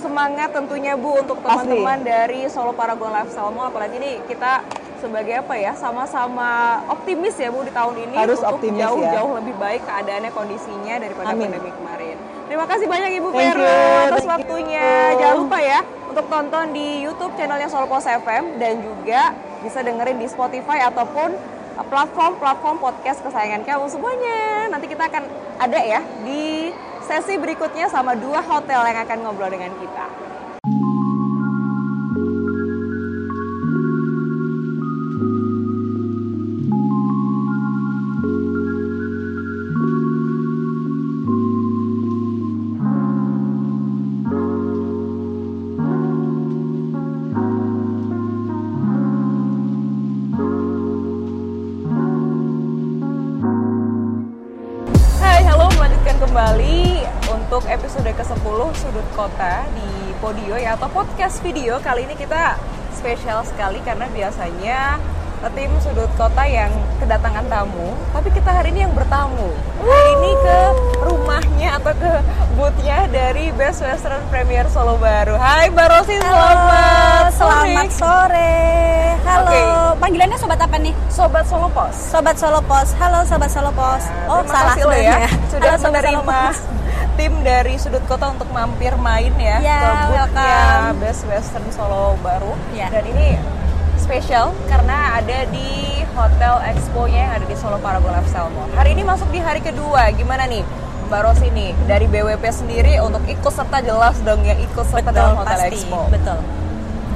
Semangat 0.00 0.48
tentunya 0.50 0.96
Bu 0.96 1.14
untuk 1.14 1.38
teman-teman 1.38 2.00
dari 2.00 2.48
Solo 2.48 2.72
Paragon 2.72 3.12
Lifestyle 3.12 3.52
Mall. 3.52 3.68
Apalagi 3.68 4.00
nih 4.00 4.14
kita 4.24 4.64
sebagai 4.98 5.34
apa 5.38 5.54
ya, 5.54 5.76
sama-sama 5.76 6.48
optimis 6.88 7.36
ya 7.36 7.52
Bu 7.52 7.60
di 7.62 7.70
tahun 7.70 7.94
ini 8.08 8.16
Harus 8.16 8.40
untuk 8.40 8.56
optimis 8.56 8.80
ya. 8.80 8.88
jauh-jauh 8.88 9.32
lebih 9.36 9.54
baik 9.60 9.82
keadaannya 9.84 10.30
kondisinya 10.32 10.94
daripada 10.96 11.28
Amin. 11.28 11.44
pandemi 11.46 11.70
kemarin. 11.70 12.16
Terima 12.48 12.66
kasih 12.66 12.86
banyak 12.88 13.10
Ibu 13.14 13.28
Thank 13.30 13.40
Vero 13.46 13.62
you, 13.62 13.70
atas 13.70 14.10
thank 14.10 14.24
you. 14.24 14.32
waktunya. 14.32 14.88
Jangan 15.20 15.36
lupa 15.38 15.58
ya 15.60 15.80
untuk 16.08 16.26
tonton 16.26 16.64
di 16.72 16.86
YouTube 17.00 17.32
channelnya 17.36 17.68
Solo 17.68 17.86
Pos 17.86 18.04
FM 18.04 18.56
dan 18.56 18.80
juga 18.80 19.22
bisa 19.62 19.80
dengerin 19.80 20.18
di 20.18 20.26
Spotify 20.26 20.84
ataupun 20.90 21.32
uh, 21.78 21.86
platform-platform 21.86 22.76
podcast 22.82 23.22
kesayangan 23.22 23.62
kamu 23.62 23.86
semuanya. 23.88 24.68
Nanti 24.68 24.90
kita 24.90 25.06
akan 25.06 25.24
ada 25.62 25.80
ya 25.80 26.00
di 26.26 26.74
sesi 27.06 27.38
berikutnya 27.38 27.86
sama 27.86 28.18
dua 28.18 28.42
hotel 28.42 28.82
yang 28.82 28.98
akan 29.06 29.18
ngobrol 29.22 29.50
dengan 29.50 29.70
kita. 29.78 30.31
Sudut 58.72 59.04
Kota 59.12 59.68
di 59.76 59.88
Podio 60.16 60.56
ya 60.56 60.74
atau 60.74 60.88
podcast 60.88 61.44
video. 61.44 61.76
Kali 61.78 62.08
ini 62.08 62.16
kita 62.16 62.56
spesial 62.92 63.44
sekali 63.44 63.80
karena 63.84 64.08
biasanya 64.08 64.96
tim 65.50 65.74
Sudut 65.82 66.06
Kota 66.14 66.46
yang 66.46 66.70
kedatangan 67.02 67.42
tamu, 67.50 67.90
tapi 68.14 68.30
kita 68.30 68.46
hari 68.46 68.70
ini 68.70 68.86
yang 68.86 68.94
bertamu. 68.94 69.50
Hari 69.82 70.10
ini 70.14 70.30
ke 70.38 70.58
rumahnya 71.02 71.82
atau 71.82 71.90
ke 71.98 72.12
boothnya 72.54 73.10
dari 73.10 73.50
Best 73.58 73.82
Western 73.82 74.22
Premier 74.30 74.70
Solo 74.70 74.94
Baru. 75.02 75.34
Hai 75.34 75.66
Mbak 75.66 75.86
Rosi, 75.90 76.14
selamat 76.22 77.34
sore. 77.34 77.74
Selamat 77.74 77.90
sore. 77.90 78.54
Halo. 79.26 79.50
Oke. 79.50 79.60
Panggilannya 79.98 80.38
sobat 80.38 80.60
apa 80.62 80.76
nih? 80.78 80.94
Sobat 81.10 81.44
Solo 81.46 81.66
Pos. 81.74 81.94
Sobat 81.94 82.36
Solo 82.38 82.62
Pos. 82.62 82.88
Halo 83.02 83.26
sobat 83.26 83.50
Solo 83.50 83.70
Pos. 83.74 84.02
oh, 84.30 84.46
Terima 84.46 84.74
salah 84.78 84.98
ya 84.98 85.18
sudah 85.50 85.74
Halo, 85.74 85.84
menerima. 85.90 86.38
Tim 87.14 87.32
dari 87.40 87.76
sudut 87.76 88.02
kota 88.04 88.28
untuk 88.28 88.48
mampir 88.48 88.96
main 88.96 89.32
ya, 89.34 89.56
Ya, 89.58 89.78
ke 89.78 89.88
boothnya 90.06 90.16
welcome. 90.18 90.96
Best 90.98 91.22
Western 91.24 91.66
Solo 91.70 92.16
baru. 92.18 92.52
Ya. 92.72 92.88
Dan 92.88 93.04
ini 93.06 93.36
spesial 93.96 94.50
karena 94.66 95.16
ada 95.16 95.44
di 95.46 95.70
Hotel 96.10 96.54
Expo-nya 96.68 97.20
yang 97.22 97.32
ada 97.34 97.46
di 97.46 97.54
Solo 97.54 97.78
Paragon 97.78 98.12
Lifestyle 98.12 98.50
Mall. 98.50 98.68
Hari 98.72 98.92
ini 98.92 99.02
masuk 99.02 99.28
di 99.28 99.38
hari 99.38 99.60
kedua, 99.60 100.10
gimana 100.10 100.44
nih? 100.44 100.64
Mbak 101.04 101.20
Rosi 101.22 101.48
nih, 101.48 101.76
dari 101.84 102.06
BWP 102.06 102.44
sendiri 102.48 102.96
untuk 102.98 103.20
ikut 103.22 103.52
serta 103.52 103.78
jelas 103.80 104.16
dong 104.20 104.40
yang 104.42 104.56
ikut 104.58 104.80
serta 104.82 105.04
Betul, 105.06 105.14
dalam 105.14 105.34
Hotel 105.38 105.58
pasti. 105.60 105.76
Expo. 105.78 106.00
Betul. 106.08 106.38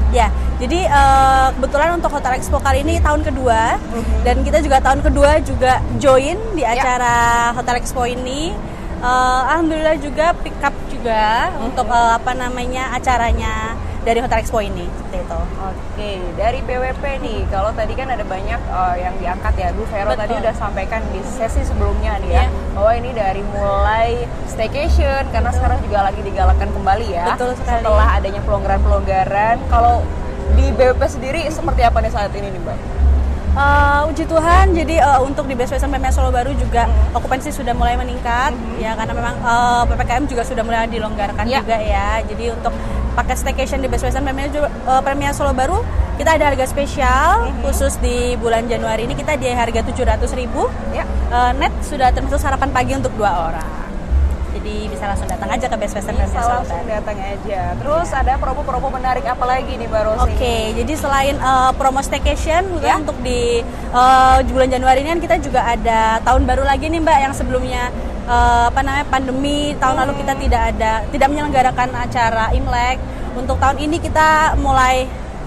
Ya, 0.08 0.28
jadi 0.56 0.86
eh, 0.86 1.46
kebetulan 1.52 1.96
untuk 1.96 2.10
Hotel 2.10 2.32
Expo 2.34 2.56
kali 2.58 2.80
ini 2.80 3.00
tahun 3.00 3.20
kedua 3.22 3.74
dan 4.22 4.36
kita 4.40 4.60
juga 4.60 4.78
tahun 4.78 5.00
kedua 5.02 5.42
juga 5.42 5.72
join 5.96 6.38
di 6.52 6.62
Ya. 6.62 6.76
acara 6.76 7.14
Hotel 7.52 7.74
Expo 7.76 8.04
ini. 8.04 8.52
Eh, 8.96 9.40
Alhamdulillah 9.52 9.96
juga 10.00 10.32
pick 10.40 10.56
up 10.64 10.72
juga 10.88 11.52
untuk 11.60 11.84
eh, 11.86 12.12
apa 12.16 12.32
namanya 12.32 12.96
acaranya 12.96 13.76
dari 14.02 14.22
Hotel 14.22 14.38
Expo 14.38 14.62
ini 14.62 14.86
seperti 14.86 15.18
itu. 15.18 15.40
Oke, 15.66 16.10
dari 16.38 16.62
BWP 16.62 17.02
nih, 17.20 17.38
kalau 17.50 17.74
tadi 17.74 17.90
kan 17.98 18.06
ada 18.06 18.22
banyak 18.22 18.60
uh, 18.70 18.94
yang 18.94 19.10
diangkat 19.18 19.54
ya, 19.58 19.74
Bu 19.74 19.82
Vero 19.90 20.14
Betul. 20.14 20.22
tadi 20.22 20.32
udah 20.46 20.54
sampaikan 20.54 21.02
di 21.10 21.18
sesi 21.26 21.66
sebelumnya 21.66 22.14
nih 22.22 22.30
ya, 22.30 22.46
Iya. 22.46 22.48
bahwa 22.70 22.92
ini 22.94 23.10
dari 23.10 23.42
mulai 23.50 24.10
staycation, 24.46 25.26
karena 25.34 25.50
sekarang 25.50 25.82
juga 25.82 26.06
lagi 26.06 26.22
digalakkan 26.22 26.70
kembali 26.70 27.06
ya, 27.10 27.34
Betul 27.34 27.58
sekali. 27.58 27.82
setelah 27.82 28.08
adanya 28.14 28.40
pelonggaran-pelonggaran. 28.46 29.56
Kalau 29.66 30.06
di 30.54 30.70
BWP 30.70 31.02
sendiri 31.10 31.40
seperti 31.50 31.82
apa 31.82 31.98
nih 31.98 32.12
saat 32.14 32.30
ini 32.30 32.46
nih 32.54 32.62
Mbak? 32.62 32.78
Eh, 33.56 34.00
uji 34.12 34.28
Tuhan, 34.28 34.76
jadi 34.76 35.00
eh, 35.00 35.20
untuk 35.24 35.48
di 35.48 35.56
Western 35.56 35.88
PMS 35.88 36.20
Solo 36.20 36.28
baru 36.28 36.52
juga 36.60 36.84
okupansi 37.16 37.48
sudah 37.48 37.72
mulai 37.72 37.96
meningkat, 37.96 38.52
ya 38.76 38.92
karena 38.92 39.16
memang 39.16 39.34
eh, 39.40 39.82
ppkm 39.88 40.22
juga 40.28 40.44
sudah 40.44 40.60
mulai 40.60 40.84
dilonggarkan 40.92 41.48
Ya. 41.48 41.64
juga 41.64 41.80
ya. 41.80 42.20
Jadi 42.20 42.52
untuk 42.52 42.76
paket 43.16 43.40
staycation 43.40 43.80
di 43.80 43.88
Best 43.88 44.04
Western 44.04 44.28
eh, 44.28 44.60
Premier 45.00 45.32
Solo 45.32 45.56
baru 45.56 45.80
kita 46.20 46.36
ada 46.36 46.52
harga 46.52 46.68
spesial 46.68 47.48
khusus 47.64 47.96
di 48.00 48.36
bulan 48.36 48.68
Januari 48.68 49.04
ini 49.08 49.16
kita 49.16 49.36
di 49.40 49.48
harga 49.48 49.80
700.000 49.88 50.36
Ya. 50.92 51.08
Eh, 51.32 51.52
net 51.56 51.72
sudah 51.80 52.12
termasuk 52.12 52.36
sarapan 52.36 52.68
pagi 52.68 52.92
untuk 52.92 53.16
dua 53.16 53.48
orang. 53.48 53.85
Jadi 54.56 54.88
bisa 54.88 55.04
langsung 55.04 55.28
datang 55.28 55.52
aja 55.52 55.68
ke 55.68 55.76
Best 55.76 55.92
Western 56.00 56.16
Bisa 56.16 56.40
Solo 56.40 56.64
langsung 56.64 56.80
datang 56.88 57.16
aja. 57.20 57.60
Terus 57.76 58.08
ada 58.16 58.32
promo-promo 58.40 58.88
menarik 58.88 59.28
apa 59.28 59.44
lagi 59.44 59.76
nih 59.76 59.84
Mbak 59.84 60.02
Rosi? 60.08 60.32
Oke, 60.32 60.56
jadi 60.72 60.92
selain 60.96 61.36
uh, 61.36 61.76
promo 61.76 62.00
staycation 62.00 62.80
Ya. 62.80 62.96
untuk 62.96 63.20
di 63.20 63.60
uh, 63.92 64.40
bulan 64.48 64.72
Januari 64.72 65.04
ini 65.04 65.12
kan 65.12 65.20
kita 65.20 65.36
juga 65.44 65.60
ada 65.60 66.24
tahun 66.24 66.48
baru 66.48 66.64
lagi 66.64 66.88
nih 66.88 67.04
Mbak 67.04 67.18
yang 67.20 67.34
sebelumnya 67.36 67.92
uh, 68.24 68.72
apa 68.72 68.80
namanya 68.80 69.06
pandemi 69.12 69.76
tahun 69.76 69.96
lalu 70.08 70.12
kita 70.24 70.32
tidak 70.40 70.62
ada 70.72 70.92
tidak 71.12 71.28
menyelenggarakan 71.28 71.88
acara 71.92 72.44
Imlek. 72.56 72.96
Untuk 73.36 73.60
tahun 73.60 73.76
ini 73.76 74.00
kita 74.00 74.56
mulai 74.56 75.04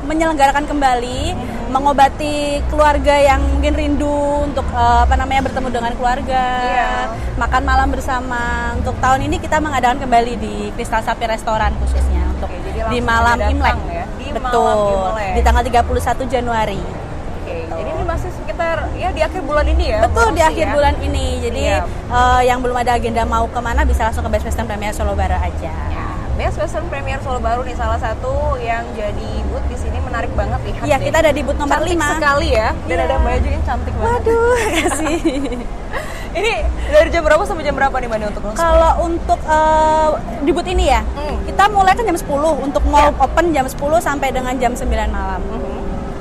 menyelenggarakan 0.10 0.66
kembali 0.66 1.22
mengobati 1.70 2.36
keluarga 2.66 3.14
yang 3.16 3.46
mungkin 3.48 3.72
rindu 3.72 4.10
untuk 4.44 4.66
uh, 4.72 5.06
apa 5.06 5.14
namanya 5.14 5.46
bertemu 5.46 5.70
dengan 5.70 5.94
keluarga 5.94 6.44
Iya. 6.60 6.90
makan 7.38 7.62
malam 7.64 7.88
bersama 7.88 8.42
untuk 8.74 8.98
tahun 8.98 9.22
ini 9.24 9.38
kita 9.38 9.58
mengadakan 9.60 10.02
kembali 10.02 10.34
di 10.36 10.54
Kristal 10.74 11.00
Sapi 11.00 11.24
Restoran 11.24 11.78
khususnya 11.78 12.26
untuk 12.28 12.50
Oke, 12.50 12.58
jadi 12.66 12.90
di 12.90 13.00
malam 13.00 13.38
Imlek 13.40 13.78
ya, 13.88 14.06
di 14.10 14.26
malam 14.34 14.50
betul 14.50 14.74
Imlek. 15.14 15.32
di 15.32 15.42
tanggal 15.42 15.64
31 15.64 16.26
Januari 16.28 16.82
Oke, 17.40 17.56
jadi 17.68 17.90
ini 17.92 18.04
masih 18.04 18.30
sekitar 18.34 18.76
ya 18.94 19.10
di 19.10 19.22
akhir 19.22 19.42
bulan 19.42 19.66
ini 19.68 19.86
ya? 19.88 20.00
betul 20.04 20.28
di 20.32 20.42
akhir 20.42 20.66
ya? 20.66 20.74
bulan 20.74 20.96
ini 21.00 21.26
jadi 21.40 21.62
Iya. 21.62 21.80
eh, 22.10 22.42
yang 22.46 22.60
belum 22.60 22.76
ada 22.76 22.92
agenda 22.96 23.22
mau 23.24 23.46
ke 23.46 23.60
mana 23.60 23.82
bisa 23.84 24.04
langsung 24.04 24.22
ke 24.22 24.32
Best 24.32 24.44
Western 24.44 24.66
Premier 24.66 24.90
Solo 24.92 25.14
Baru 25.14 25.34
aja 25.36 25.70
Ya, 25.70 25.99
Best 26.40 26.56
Western 26.58 26.88
Premier 26.88 27.20
Solo 27.20 27.38
baru 27.38 27.62
nih 27.62 27.76
salah 27.76 28.00
satu 28.00 28.32
yang 28.58 28.88
jadi 28.96 29.32
booth 29.46 29.68
di 29.68 29.76
sini 29.76 30.00
menarik 30.00 30.32
banget 30.34 30.56
lihat 30.64 30.84
iya 30.84 30.96
kita 30.98 31.20
ada 31.20 31.32
di 31.32 31.44
booth 31.44 31.60
nomor 31.60 31.76
cantik 31.78 32.00
5 32.00 32.16
sekali 32.16 32.48
ya 32.50 32.70
dan 32.82 32.96
Iya. 32.96 33.04
ada 33.04 33.16
Mbak 33.18 33.34
juga 33.38 33.52
yang 33.52 33.66
cantik 33.66 33.94
banget. 33.94 34.22
waduh 34.24 34.56
kasih 34.80 35.18
Ini 36.30 36.52
dari 36.88 37.10
jam 37.10 37.22
berapa 37.22 37.42
sampai 37.44 37.66
jam 37.66 37.74
berapa 37.74 37.92
nih 37.92 38.08
Mbak 38.08 38.30
untuk 38.32 38.44
launch? 38.46 38.56
kalau 38.58 38.92
untuk 39.04 39.40
eh, 39.44 40.10
di 40.40 40.52
booth 40.52 40.70
ini 40.70 40.86
ya 40.88 41.02
Hmm. 41.10 41.36
kita 41.44 41.64
mulai 41.68 41.92
kan 41.92 42.06
jam 42.06 42.16
10 42.16 42.24
untuk 42.62 42.84
mall 42.86 43.10
Iya. 43.10 43.20
open 43.20 43.46
jam 43.52 43.66
10 43.66 43.76
sampai 44.00 44.28
dengan 44.32 44.54
jam 44.56 44.72
9 44.72 44.88
malam 45.10 45.42
Mhm. 45.44 45.69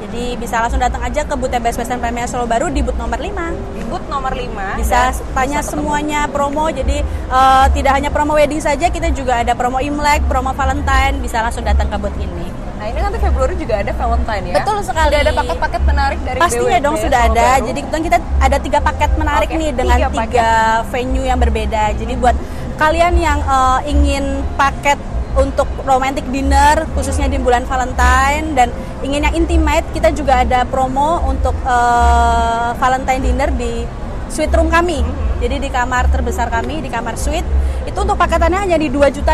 Jadi 0.09 0.41
bisa 0.41 0.57
langsung 0.65 0.81
datang 0.81 1.05
aja 1.05 1.21
ke 1.21 1.35
booth 1.37 1.53
Best 1.61 1.77
Western 1.77 2.01
Premier 2.01 2.25
Solo 2.25 2.49
Baru 2.49 2.73
di 2.73 2.81
booth 2.81 2.97
nomor 2.97 3.21
5 3.21 3.77
Di 3.77 3.83
booth 3.85 4.09
nomor 4.09 4.33
5 4.33 4.81
bisa 4.81 5.13
tanya 5.37 5.61
semuanya 5.61 6.25
promo. 6.25 6.73
Jadi 6.73 7.05
eh, 7.05 7.67
tidak 7.77 7.93
hanya 7.93 8.09
promo 8.09 8.33
wedding 8.33 8.59
saja 8.59 8.89
kita 8.89 9.13
juga 9.13 9.45
ada 9.45 9.53
promo 9.53 9.85
Imlek 9.85 10.25
promo 10.25 10.57
Valentine. 10.57 11.21
Bisa 11.21 11.45
langsung 11.45 11.61
datang 11.61 11.93
ke 11.93 11.97
booth 12.01 12.17
ini. 12.17 12.49
Nah 12.81 12.89
ini 12.89 12.99
nanti 13.05 13.21
Februari 13.21 13.53
juga 13.61 13.85
ada 13.85 13.93
Valentine 13.93 14.45
ya? 14.49 14.55
Betul 14.65 14.79
sekali. 14.81 15.13
Sudah 15.13 15.21
ada 15.21 15.33
paket-paket 15.37 15.83
menarik 15.85 16.19
dari 16.25 16.39
pastinya 16.41 16.79
BWP 16.79 16.87
dong 16.89 16.97
sudah 16.97 17.21
ada. 17.29 17.49
baru. 17.53 17.67
jadi 17.69 17.79
kebetulan 17.85 18.05
kita 18.09 18.19
ada 18.41 18.57
tiga 18.65 18.79
paket 18.81 19.11
menarik 19.21 19.49
Oke, 19.53 19.61
nih 19.61 19.71
dengan 19.77 19.99
tiga 20.09 20.25
tiga, 20.25 20.51
venue 20.89 21.27
yang 21.29 21.39
berbeda. 21.43 21.83
Jadi 22.01 22.13
buat 22.17 22.37
kalian 22.81 23.15
yang 23.21 23.39
eh, 23.45 23.81
ingin 23.93 24.25
paket 24.57 24.97
untuk 25.39 25.71
romantic 25.87 26.27
dinner 26.29 26.85
khususnya 26.93 27.31
di 27.31 27.39
bulan 27.39 27.63
Valentine. 27.65 28.59
Dan 28.59 28.69
ingin 29.01 29.25
yang 29.25 29.35
intimate 29.39 29.87
kita 29.95 30.11
juga 30.11 30.43
ada 30.43 30.67
promo 30.67 31.23
untuk 31.25 31.55
eh, 31.63 32.71
Valentine 32.77 33.23
dinner 33.23 33.51
di 33.55 33.87
suite 34.29 34.53
room 34.53 34.69
kami. 34.69 35.01
Jadi 35.39 35.63
di 35.63 35.71
kamar 35.71 36.11
terbesar 36.11 36.51
kami 36.51 36.83
di 36.83 36.91
kamar 36.91 37.15
suite. 37.15 37.47
Itu 37.87 38.03
untuk 38.03 38.19
paketannya 38.19 38.69
hanya 38.69 38.77
di 38.77 38.91
2.500.000 38.91 39.31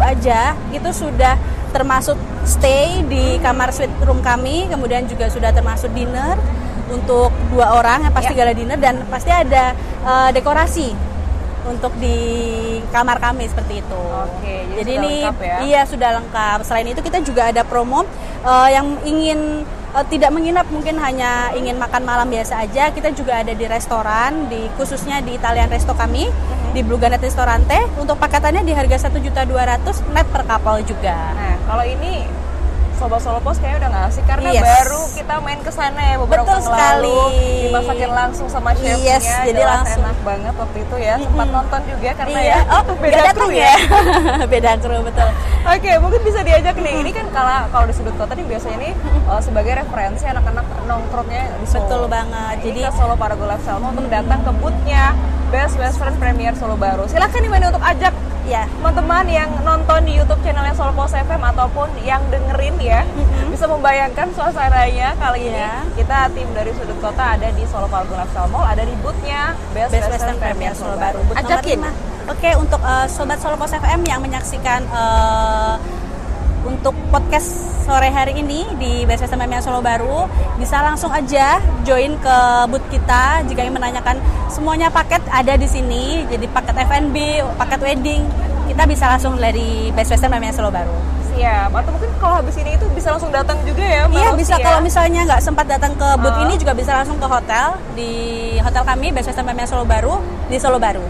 aja. 0.00 0.56
Itu 0.72 0.88
sudah 0.90 1.36
termasuk 1.68 2.16
stay 2.48 3.04
di 3.04 3.36
kamar 3.38 3.68
suite 3.70 3.92
room 4.02 4.24
kami. 4.24 4.72
Kemudian 4.72 5.04
juga 5.04 5.28
sudah 5.28 5.52
termasuk 5.52 5.92
dinner 5.92 6.40
untuk 6.88 7.28
dua 7.52 7.76
orang 7.76 8.08
yang 8.08 8.14
pasti 8.16 8.32
Ya. 8.32 8.40
gala 8.40 8.52
dinner. 8.56 8.80
Dan 8.80 9.04
pasti 9.12 9.28
ada 9.28 9.76
eh, 10.00 10.30
dekorasi 10.32 11.07
untuk 11.64 11.90
di 11.96 12.16
kamar 12.88 13.18
kami 13.18 13.48
seperti 13.48 13.80
itu. 13.80 14.02
Oke, 14.14 14.54
jadi 14.70 14.78
jadi 14.78 14.90
ini 14.94 15.12
lengkap 15.22 15.38
ya? 15.40 15.56
iya 15.64 15.80
sudah 15.82 16.10
lengkap. 16.22 16.58
Selain 16.62 16.86
itu 16.86 17.00
kita 17.00 17.18
juga 17.20 17.50
ada 17.50 17.62
promo 17.62 18.06
eh, 18.42 18.68
yang 18.70 18.86
ingin 19.02 19.64
eh, 19.66 20.04
tidak 20.06 20.30
menginap 20.30 20.68
mungkin 20.68 20.96
hanya 20.98 21.50
ingin 21.52 21.76
makan 21.76 22.04
malam 22.04 22.28
biasa 22.28 22.62
aja. 22.62 22.88
Kita 22.88 23.10
juga 23.10 23.42
ada 23.42 23.50
di 23.50 23.64
restoran 23.64 24.46
di 24.46 24.70
khususnya 24.74 25.18
di 25.18 25.34
Italian 25.34 25.68
Resto 25.68 25.92
kami 25.92 26.28
Mhm. 26.28 26.72
di 26.72 26.80
Blue 26.84 26.96
Garnet 26.96 27.20
Ristorante 27.20 27.78
untuk 27.96 28.16
paketannya 28.16 28.62
di 28.62 28.76
harga 28.76 29.08
1.200 29.08 30.04
net 30.12 30.28
per 30.28 30.44
kapal 30.44 30.84
juga. 30.84 31.16
Nah 31.32 31.56
kalau 31.64 31.84
ini 31.84 32.28
Sobat 32.98 33.22
Solo 33.22 33.38
Pos 33.38 33.62
kayaknya 33.62 33.78
udah 33.78 33.90
nggak 33.94 34.04
asik 34.10 34.24
karena 34.26 34.48
Yes. 34.50 34.64
baru 34.66 35.00
kita 35.14 35.34
main 35.38 35.60
ke 35.62 35.70
sana 35.70 36.00
ya 36.02 36.16
beberapa 36.18 36.50
Betul 36.50 36.60
sekali. 36.66 36.82
lalu 36.82 37.18
dimasakin 37.62 38.10
langsung 38.10 38.46
sama 38.50 38.70
chefnya 38.74 39.16
Yes, 39.16 39.24
jadi 39.46 39.62
langsung. 39.62 40.02
enak 40.02 40.18
banget 40.26 40.54
waktu 40.58 40.78
itu 40.82 40.96
ya 40.98 41.14
sempat 41.16 41.48
nonton 41.48 41.80
juga 41.86 42.10
karena 42.18 42.38
iya. 42.42 42.58
ya 42.58 42.74
oh, 42.74 42.82
beda 42.98 43.14
kru 43.14 43.26
datang 43.30 43.50
ya. 43.54 43.74
beda 44.52 44.70
kru 44.82 44.96
betul. 45.06 45.28
Oke, 45.68 45.90
mungkin 46.00 46.20
bisa 46.24 46.40
diajak 46.42 46.74
nih. 46.80 46.94
Ini 46.98 47.10
kan 47.12 47.26
kalau 47.30 47.56
kalau 47.70 47.84
di 47.86 47.94
sudut 47.94 48.14
kota 48.16 48.32
nih 48.34 48.46
biasanya 48.48 48.78
nih 48.82 48.92
uh, 49.28 49.38
sebagai 49.38 49.72
referensi 49.78 50.24
anak-anak 50.24 50.64
nongkrongnya 50.88 51.44
di 51.60 51.66
Solo. 51.68 51.86
Betul 51.86 52.02
banget. 52.10 52.54
Jadi 52.64 52.80
Jadi- 52.82 52.88
ke 52.88 52.90
Solo 52.96 53.14
Parago 53.14 53.44
Life 53.46 53.62
Salma 53.62 53.92
untuk 53.92 54.08
datang 54.08 54.40
ke 54.42 54.50
boothnya 54.58 55.14
Best 55.48 55.76
Western 55.78 56.14
Premier 56.18 56.52
Solo 56.56 56.74
baru. 56.74 57.04
Silakan 57.06 57.38
nih 57.38 57.50
untuk 57.68 57.84
ajak 57.84 58.12
Ya. 58.48 58.64
teman-teman 58.80 59.28
yang 59.28 59.50
nonton 59.60 60.08
di 60.08 60.16
YouTube 60.16 60.40
channelnya 60.40 60.72
Solo 60.72 60.96
Pos 60.96 61.12
FM 61.12 61.36
ataupun 61.44 61.92
yang 62.00 62.24
dengerin 62.32 62.80
ya 62.80 63.04
bisa 63.52 63.68
membayangkan 63.68 64.32
suasananya 64.32 65.12
kali 65.20 65.52
ini 65.52 65.60
Iya. 65.60 65.84
kita 65.92 66.32
tim 66.32 66.48
dari 66.56 66.72
sudut 66.72 66.96
kota 66.96 67.36
ada 67.36 67.48
di 67.52 67.68
Solo 67.68 67.92
Lifestyle 67.92 68.48
Mall 68.48 68.64
ada 68.64 68.80
di 68.80 68.94
boothnya 69.04 69.52
Best, 69.76 69.92
Best 69.92 70.08
Western 70.08 70.40
Premier 70.40 70.72
Solo 70.72 70.96
baru. 70.96 71.20
Ajakin. 71.36 71.84
Oke, 72.28 72.50
untuk 72.56 72.80
eh, 72.80 73.06
sobat 73.08 73.36
Solo 73.40 73.56
Pos 73.60 73.72
FM 73.72 74.00
yang 74.04 74.20
menyaksikan 74.24 74.80
eh, 74.88 75.74
untuk 76.60 76.94
podcast 77.08 77.46
sore 77.82 78.08
hari 78.08 78.36
ini 78.36 78.66
di 78.74 79.02
Best 79.02 79.22
Western 79.22 79.40
Mamiya 79.40 79.60
Solo 79.60 79.78
Baru 79.78 80.26
bisa 80.56 80.78
langsung 80.78 81.08
aja 81.08 81.56
join 81.82 82.18
ke 82.18 82.36
booth 82.66 82.84
kita 82.88 83.40
jika 83.44 83.62
ingin 83.62 83.74
menanyakan 83.74 84.18
semuanya 84.48 84.88
paket 84.88 85.22
ada 85.28 85.54
di 85.54 85.64
sini 85.64 86.26
jadi 86.26 86.44
paket 86.46 86.76
F&B, 86.80 87.16
paket 87.56 87.80
wedding 87.80 88.22
kita 88.66 88.84
bisa 88.84 89.08
langsung 89.08 89.36
dari 89.36 89.88
Best 89.90 90.10
Western 90.10 90.28
Mamiya 90.30 90.52
Solo 90.52 90.68
Baru. 90.68 90.92
Siap. 91.30 91.70
Atau 91.70 91.90
mungkin 91.90 92.10
kalau 92.18 92.34
habis 92.36 92.56
ini 92.56 92.74
itu 92.74 92.84
bisa 92.90 93.08
langsung 93.08 93.30
datang 93.30 93.56
juga 93.62 93.80
ya, 93.80 94.04
Mbak 94.04 94.18
Iya 94.18 94.28
Rosi 94.28 94.38
bisa 94.38 94.54
ya? 94.54 94.60
kalau 94.60 94.80
misalnya 94.82 95.20
nggak 95.24 95.40
sempat 95.40 95.66
datang 95.66 95.92
ke 95.94 96.08
booth 96.18 96.34
Oh. 96.34 96.44
ini 96.44 96.54
juga 96.56 96.72
bisa 96.74 96.92
langsung 96.92 97.16
ke 97.16 97.24
hotel 97.24 97.66
di 97.94 98.12
hotel 98.58 98.82
kami 98.82 99.08
Best 99.08 99.30
Western 99.30 99.46
Mamiya 99.46 99.64
Solo 99.64 99.84
Baru 99.84 100.18
di 100.46 100.58
Solo 100.58 100.76
Baru. 100.76 101.06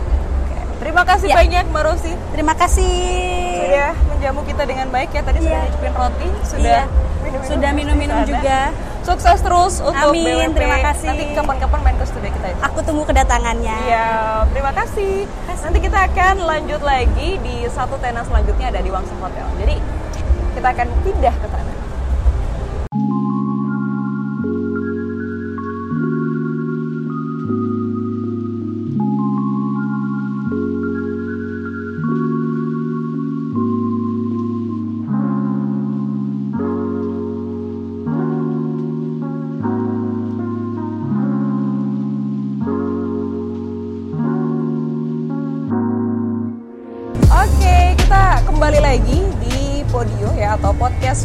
Terima 0.79 1.03
kasih 1.03 1.27
Ya. 1.27 1.35
banyak 1.35 1.65
Mbak 1.67 1.83
Rosi. 1.83 2.13
Terima 2.31 2.55
kasih. 2.55 3.48
Sudah 3.69 3.93
menjamu 4.09 4.41
kita 4.43 4.63
dengan 4.65 4.87
baik 4.89 5.11
ya. 5.11 5.23
Tadi 5.23 5.39
sudah 5.39 5.53
Iya. 5.55 5.67
nyicipin 5.67 5.93
roti, 5.93 6.29
sudah 6.43 6.59
Iya. 6.59 6.83
minum-minum 6.89 7.41
Sudah 7.45 7.71
minum-minum 7.73 8.19
juga. 8.25 8.59
Sukses 9.01 9.41
terus 9.41 9.75
untuk 9.81 10.13
Amin, 10.13 10.25
BWP. 10.27 10.53
terima 10.55 10.79
kasih. 10.83 11.09
Nanti 11.09 11.25
kapan-kapan 11.33 11.81
main 11.81 11.97
ke 11.97 12.05
studio 12.05 12.29
kita 12.31 12.47
itu. 12.51 12.61
Aku 12.63 12.79
tunggu 12.83 13.05
kedatangannya. 13.05 13.77
Iya, 13.83 14.09
terima 14.53 14.73
kasih. 14.75 15.25
Nanti 15.59 15.79
kita 15.81 15.99
akan 16.05 16.35
lanjut 16.43 16.81
lagi 16.83 17.29
di 17.39 17.55
satu 17.69 17.97
tenan 17.97 18.25
selanjutnya 18.25 18.69
ada 18.69 18.81
di 18.81 18.91
Wangsa 18.91 19.13
Hotel. 19.17 19.49
Jadi 19.59 19.77
kita 20.53 20.69
akan 20.69 20.87
pindah 21.03 21.35
ke 21.35 21.47
sana. 21.47 21.68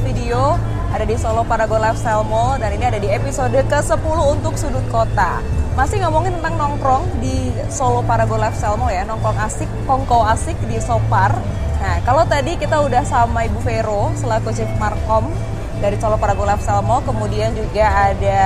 Video 0.04 0.60
ada 0.94 1.10
di 1.10 1.16
Solo 1.18 1.42
Paragon 1.48 1.82
Lifestyle 1.82 2.22
Mall 2.28 2.62
dan 2.62 2.70
ini 2.76 2.86
ada 2.86 3.00
di 3.02 3.10
episode 3.10 3.56
ke-10 3.56 4.18
untuk 4.30 4.54
sudut 4.60 4.84
kota. 4.94 5.42
Masih 5.74 6.06
ngomongin 6.06 6.38
tentang 6.38 6.54
nongkrong 6.60 7.18
di 7.18 7.50
Solo 7.74 8.06
Paragon 8.06 8.38
Lifestyle 8.38 8.78
Mall 8.78 8.94
ya, 8.94 9.02
nongkrong 9.08 9.40
asik, 9.42 9.66
kongko 9.90 10.22
asik 10.30 10.54
di 10.70 10.78
Sopar. 10.78 11.34
Nah, 11.82 11.98
kalau 12.06 12.22
tadi 12.30 12.60
kita 12.62 12.78
udah 12.84 13.02
sama 13.02 13.50
Ibu 13.50 13.60
Vero 13.66 14.14
selaku 14.14 14.54
Chief 14.54 14.70
Markom 14.78 15.34
dari 15.82 15.98
Solo 15.98 16.22
Paragon 16.22 16.46
Lifestyle 16.46 16.86
Mall, 16.86 17.02
kemudian 17.02 17.58
juga 17.58 18.14
ada 18.14 18.42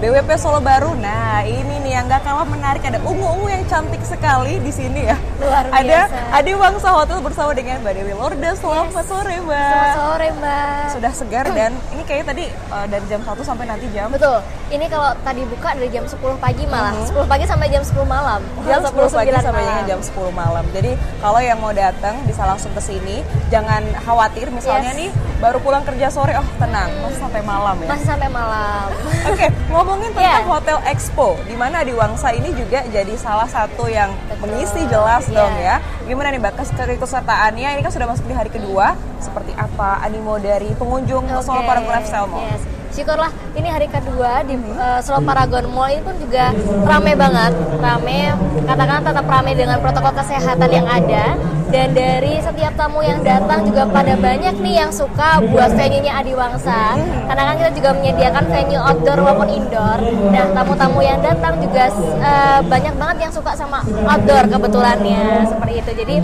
BWP 0.00 0.30
Solo 0.40 0.64
Baru. 0.64 0.96
Nah, 0.96 1.44
ini 1.44 1.76
nih 1.84 1.92
yang 2.00 2.08
gak 2.08 2.24
kalah 2.24 2.48
menarik 2.48 2.80
ada 2.88 3.02
ungu-ungu 3.04 3.52
yang 3.52 3.62
cantik 3.68 4.00
sekali 4.06 4.56
di 4.64 4.72
sini 4.72 5.12
ya. 5.12 5.18
Luar 5.42 5.64
Ada 5.68 5.82
biasa. 6.06 6.16
Adi 6.32 6.52
Wangsa 6.54 6.88
Hotel 6.94 7.18
bersama 7.18 7.50
dengan 7.52 7.76
Mbak 7.82 7.92
Dewi 7.92 8.14
Lorda. 8.14 8.50
Selamat 8.54 9.04
sore, 9.04 9.36
Mbak. 9.38 9.58
Selamat 9.66 9.96
sore 9.98 10.28
Mbak. 10.32 10.82
Sudah 10.94 11.12
segar 11.12 11.46
dan 11.50 11.70
ini 11.90 12.02
kayaknya 12.02 12.26
tadi 12.30 12.44
uh, 12.68 12.86
dari 12.86 13.04
jam 13.06 13.20
1 13.20 13.34
sampai 13.42 13.64
nanti 13.66 13.86
jam 13.90 14.06
Betul. 14.08 14.38
Ini 14.70 14.86
kalau 14.86 15.10
tadi 15.20 15.42
buka 15.44 15.74
dari 15.74 15.90
jam 15.90 16.04
10 16.06 16.16
pagi 16.38 16.64
malah. 16.64 16.94
10 17.02 17.26
pagi 17.26 17.44
sampai 17.44 17.66
jam 17.68 17.82
10 17.82 18.06
malam. 18.06 18.40
Jam 18.64 18.80
10 18.80 18.94
pagi 18.94 19.30
9 19.34 19.42
sampai 19.42 19.64
malam. 19.64 19.84
jam 19.84 20.00
10 20.00 20.30
malam. 20.32 20.64
Jadi 20.70 20.90
kalau 21.18 21.40
yang 21.42 21.58
mau 21.58 21.72
datang 21.74 22.14
bisa 22.24 22.42
langsung 22.46 22.72
ke 22.72 22.80
sini. 22.80 23.20
Jangan 23.50 23.82
khawatir 24.00 24.48
misalnya 24.48 24.94
Yes. 24.94 24.98
nih 24.98 25.10
baru 25.38 25.58
pulang 25.58 25.82
kerja 25.82 26.06
sore, 26.06 26.32
oh 26.34 26.46
tenang, 26.54 26.86
masih 27.02 27.18
sampai 27.18 27.42
malam 27.42 27.74
ya. 27.82 27.88
Masih 27.90 28.06
sampai 28.06 28.30
malam. 28.30 28.86
Oke, 29.30 29.46
ngomongin 29.68 30.10
tentang 30.10 30.22
Yeah. 30.22 30.46
Hotel 30.46 30.78
Expo, 30.86 31.34
di 31.44 31.58
mana 31.58 31.82
di 31.82 31.90
Wangsa 31.90 32.30
ini 32.30 32.54
juga 32.54 32.86
jadi 32.86 33.10
salah 33.16 33.44
satu 33.44 33.84
yang 33.84 34.14
Betul. 34.30 34.38
mengisi 34.46 34.80
jelas. 34.86 35.26
Dong 35.32 35.54
ya. 35.56 35.76
Gimana 36.04 36.28
nih 36.28 36.38
Mbak 36.38 36.54
kes- 36.54 36.74
keikutsertaannya? 36.74 37.68
Ini 37.74 37.82
kan 37.82 37.92
sudah 37.92 38.06
masuk 38.06 38.24
di 38.24 38.34
hari 38.34 38.48
kedua. 38.48 38.92
Seperti 39.18 39.52
apa 39.52 40.00
animo 40.00 40.36
dari 40.36 40.70
pengunjung 40.72 41.26
ke 41.26 41.36
Solo 41.40 41.64
Lifestyle 41.64 42.28
Mall? 42.28 42.44
Yes. 42.46 42.62
Syukurlah 42.92 43.32
ini 43.56 43.72
hari 43.72 43.88
kedua 43.88 44.44
di 44.44 44.52
uh, 44.76 45.00
Solo 45.00 45.24
Paragon 45.24 45.64
Mall 45.72 45.96
ini 45.96 46.04
pun 46.04 46.12
juga 46.20 46.52
rame 46.84 47.16
banget, 47.16 47.56
rame. 47.80 48.36
Katakan 48.68 49.00
tetap 49.00 49.24
rame 49.24 49.52
dengan 49.56 49.80
protokol 49.80 50.12
kesehatan 50.12 50.68
yang 50.68 50.84
ada 50.84 51.40
dan 51.72 51.96
dari 51.96 52.36
setiap 52.44 52.76
tamu 52.76 53.00
yang 53.00 53.24
datang 53.24 53.64
juga 53.64 53.88
pada 53.88 54.12
banyak 54.12 54.60
nih 54.60 54.84
yang 54.84 54.92
suka 54.92 55.40
buat 55.40 55.72
venue-nya 55.72 56.20
Adi 56.20 56.36
Wangsa. 56.36 57.00
Karena 57.00 57.42
kan 57.48 57.54
kita 57.64 57.70
juga 57.80 57.90
menyediakan 57.96 58.44
venue 58.52 58.76
outdoor 58.76 59.18
maupun 59.24 59.48
indoor. 59.48 59.98
Nah, 60.28 60.46
tamu-tamu 60.52 61.00
yang 61.00 61.16
datang 61.24 61.64
juga 61.64 61.88
uh, 62.20 62.60
banyak 62.60 62.94
banget 63.00 63.16
yang 63.24 63.32
suka 63.32 63.56
sama 63.56 63.80
outdoor 64.04 64.44
kebetulannya 64.52 65.48
seperti 65.48 65.74
itu. 65.80 65.90
Jadi 65.96 66.16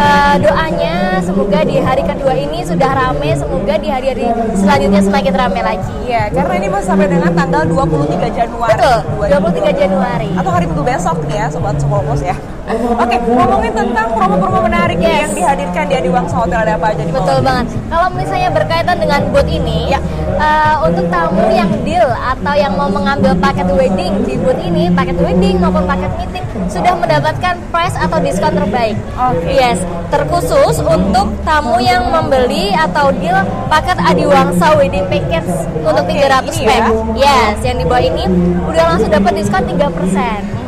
uh, 0.00 0.34
doanya 0.40 1.20
semoga 1.20 1.60
di 1.68 1.76
hari 1.84 2.00
kedua 2.00 2.32
ini 2.32 2.64
sudah 2.64 2.90
rame, 2.96 3.36
semoga 3.36 3.76
di 3.76 3.92
hari-hari 3.92 4.24
selanjutnya 4.56 5.04
semakin 5.04 5.34
rame 5.36 5.60
lagi. 5.60 6.13
Iya, 6.14 6.30
karena 6.30 6.54
ini 6.62 6.68
masih 6.70 6.88
sampai 6.94 7.10
dengan 7.10 7.32
tanggal 7.34 7.62
23 7.66 8.30
Januari. 8.30 8.70
Betul, 8.78 8.98
2020. 9.18 9.66
23 9.66 9.82
Januari. 9.82 10.30
Atau 10.38 10.50
hari 10.54 10.64
Minggu 10.70 10.84
besok 10.86 11.16
nih 11.26 11.36
ya, 11.42 11.46
Sobat 11.50 11.74
Sopolpos 11.82 12.22
ya. 12.22 12.36
Oke, 12.64 13.16
ngomongin 13.20 13.72
tentang 13.72 14.08
promo-promo 14.08 14.64
menarik 14.64 14.96
Yes. 14.96 15.28
yang 15.28 15.32
dihadirkan 15.36 15.84
di 15.84 15.94
Adi 15.94 16.08
Wangsa 16.08 16.34
Hotel 16.34 16.64
ada 16.64 16.80
apa 16.80 16.96
aja 16.96 17.02
nih? 17.04 17.12
Betul 17.12 17.38
banget. 17.44 17.66
Kalau 17.92 18.08
misalnya 18.10 18.50
berkaitan 18.50 18.96
dengan 18.96 19.20
booth 19.28 19.50
ini, 19.52 19.92
Ya. 19.92 20.00
eh, 20.34 20.74
untuk 20.80 21.04
tamu 21.06 21.44
yang 21.50 21.68
deal 21.84 22.08
atau 22.08 22.54
yang 22.56 22.72
mau 22.72 22.88
mengambil 22.88 23.36
paket 23.36 23.68
wedding 23.68 24.24
di 24.24 24.40
booth 24.40 24.56
ini, 24.58 24.88
paket 24.88 25.20
wedding 25.20 25.60
maupun 25.60 25.84
paket 25.84 26.08
meeting 26.16 26.44
sudah 26.64 26.96
mendapatkan 26.96 27.54
price 27.68 27.96
atau 28.00 28.16
diskon 28.18 28.56
terbaik. 28.56 28.96
Oke. 29.12 29.52
Yes, 29.52 29.78
terkhusus 30.08 30.80
untuk 30.80 31.36
tamu 31.44 31.76
yang 31.78 32.08
membeli 32.08 32.72
atau 32.72 33.12
deal 33.12 33.36
paket 33.68 34.00
Adiwangsa 34.00 34.72
wedding 34.72 35.04
package 35.04 35.52
untuk 35.76 36.00
Oke, 36.00 36.16
300 36.16 36.56
ini 36.56 36.64
pack. 36.64 36.80
ya. 37.12 37.28
Yes, 37.28 37.56
yang 37.60 37.76
di 37.76 37.84
bawah 37.84 38.00
ini 38.00 38.24
udah 38.64 38.84
langsung 38.88 39.12
dapat 39.12 39.32
diskon 39.36 39.68
3%. 39.68 40.63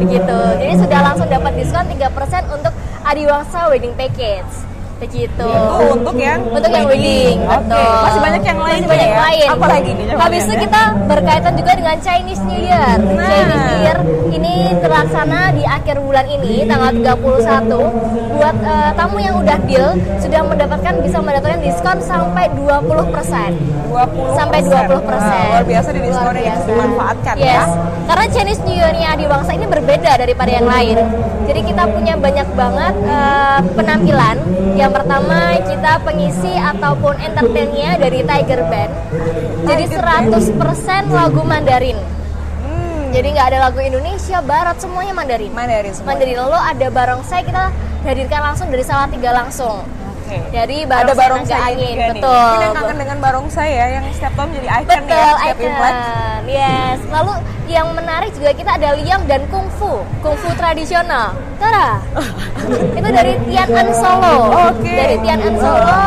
Begitu. 0.00 0.38
Jadi 0.56 0.74
sudah 0.80 1.00
langsung 1.04 1.28
dapat 1.28 1.52
diskon 1.60 1.84
3% 1.84 2.56
untuk 2.56 2.72
Adiwangsa 3.04 3.68
wedding 3.68 3.92
package. 3.96 4.69
Begitu. 5.00 5.48
Itu 5.48 5.76
untuk 5.96 6.16
yang 6.20 6.40
untuk 6.44 6.68
yang 6.68 6.84
wedding, 6.84 7.40
betul. 7.40 7.92
Masih 8.04 8.20
banyak 8.20 8.42
yang 8.44 8.60
lain 8.60 8.80
Masih 8.84 8.90
banyak 8.92 9.08
ya? 9.08 9.18
lain. 9.24 9.48
Apa 9.48 9.66
lagi 9.66 9.90
nih? 9.96 10.06
Habis 10.12 10.42
itu 10.44 10.54
ya. 10.54 10.60
kita 10.68 10.82
berkaitan 11.08 11.52
juga 11.56 11.72
dengan 11.72 11.96
Chinese 12.04 12.42
New 12.44 12.60
Year. 12.60 12.96
Nah. 13.00 13.24
Chinese 13.24 13.64
New 13.64 13.80
Year 13.80 13.98
ini 14.30 14.54
terlaksana 14.84 15.40
di 15.56 15.64
akhir 15.64 15.96
bulan 16.04 16.26
ini 16.28 16.68
tanggal 16.68 17.16
31 17.16 18.36
buat 18.36 18.56
eh, 18.60 18.90
tamu 18.96 19.16
yang 19.20 19.34
udah 19.40 19.58
deal 19.64 19.88
sudah 20.20 20.40
mendapatkan 20.44 20.94
bisa 21.00 21.18
mendapatkan 21.20 21.60
diskon 21.64 21.98
sampai 22.04 22.44
20%. 22.56 23.80
20 23.90 24.38
Sampai 24.38 24.60
20%. 24.62 24.70
Nah, 24.70 25.42
luar 25.50 25.64
biasa 25.66 25.88
di 25.90 26.00
diskonnya 26.06 26.42
yang 26.46 26.58
dimanfaatkan 26.62 27.34
yes. 27.36 27.48
ya. 27.50 27.62
Karena 28.06 28.24
Chinese 28.30 28.62
New 28.62 28.76
Year-nya 28.76 29.08
Adi 29.18 29.24
Wangsa 29.26 29.50
ini 29.56 29.66
berbeda 29.66 30.12
daripada 30.14 30.50
yang 30.50 30.66
lain. 30.68 30.96
Jadi 31.50 31.60
kita 31.66 31.82
punya 31.90 32.14
banyak 32.14 32.48
banget 32.54 32.94
eh, 33.02 33.58
penampilan. 33.74 34.36
Yang 34.78 34.89
pertama 34.90 35.56
kita 35.64 36.02
pengisi 36.02 36.52
ataupun 36.54 37.14
entertainnya 37.22 37.96
dari 37.96 38.20
Tiger 38.26 38.60
Band. 38.66 38.92
Jadi 39.64 39.84
Tiger 39.86 40.02
Band. 40.02 41.08
100% 41.10 41.16
lagu 41.16 41.40
Mandarin. 41.46 41.98
Hmm, 42.66 43.14
Jadi 43.14 43.28
nggak 43.34 43.46
ada 43.54 43.58
lagu 43.70 43.78
Indonesia, 43.78 44.38
Barat 44.42 44.76
semuanya 44.82 45.14
Mandarin. 45.14 45.50
Mandarin 45.54 45.94
semua. 45.94 46.14
Mandarin. 46.14 46.36
Lalu 46.36 46.58
ada 46.58 46.86
barongsai 46.90 47.42
kita 47.46 47.64
hadirkan 48.04 48.40
langsung 48.52 48.68
dari 48.68 48.84
Salatiga 48.84 49.30
langsung. 49.30 49.99
Oke. 50.30 50.38
Dari 50.54 50.78
Ada 50.86 50.86
barongsai 50.86 51.18
barongsai 51.18 51.58
naga 51.58 51.66
angin, 51.66 51.90
juga 51.90 51.90
nih. 52.06 52.10
betul. 52.14 52.38
Ini 52.38 52.62
yang 52.62 52.74
kangen 52.78 52.96
dengan 53.02 53.18
barongsai 53.18 53.70
ya, 53.74 53.86
yang 53.98 54.04
setiap 54.14 54.32
tahun 54.38 54.48
jadi 54.54 54.68
icon 54.70 54.86
Betul, 54.86 55.10
ya, 55.10 55.30
setiap 55.34 55.58
Imlek. 55.58 55.74
icon. 55.74 56.42
Yes. 56.46 56.98
Lalu 57.10 57.32
yang 57.70 57.86
menarik 57.94 58.30
juga 58.34 58.50
kita 58.54 58.70
ada 58.78 58.88
liang 58.98 59.22
dan 59.26 59.42
kungfu, 59.50 59.92
kungfu 60.22 60.48
tradisional. 60.54 61.34
Tara. 61.58 61.98
itu 62.98 63.08
dari 63.10 63.32
Tian 63.50 63.68
An 63.74 63.88
Solo. 63.90 64.36
Oke. 64.70 64.94
Dari 64.94 65.16
Tian 65.18 65.40
An 65.42 65.54
Solo. 65.58 65.98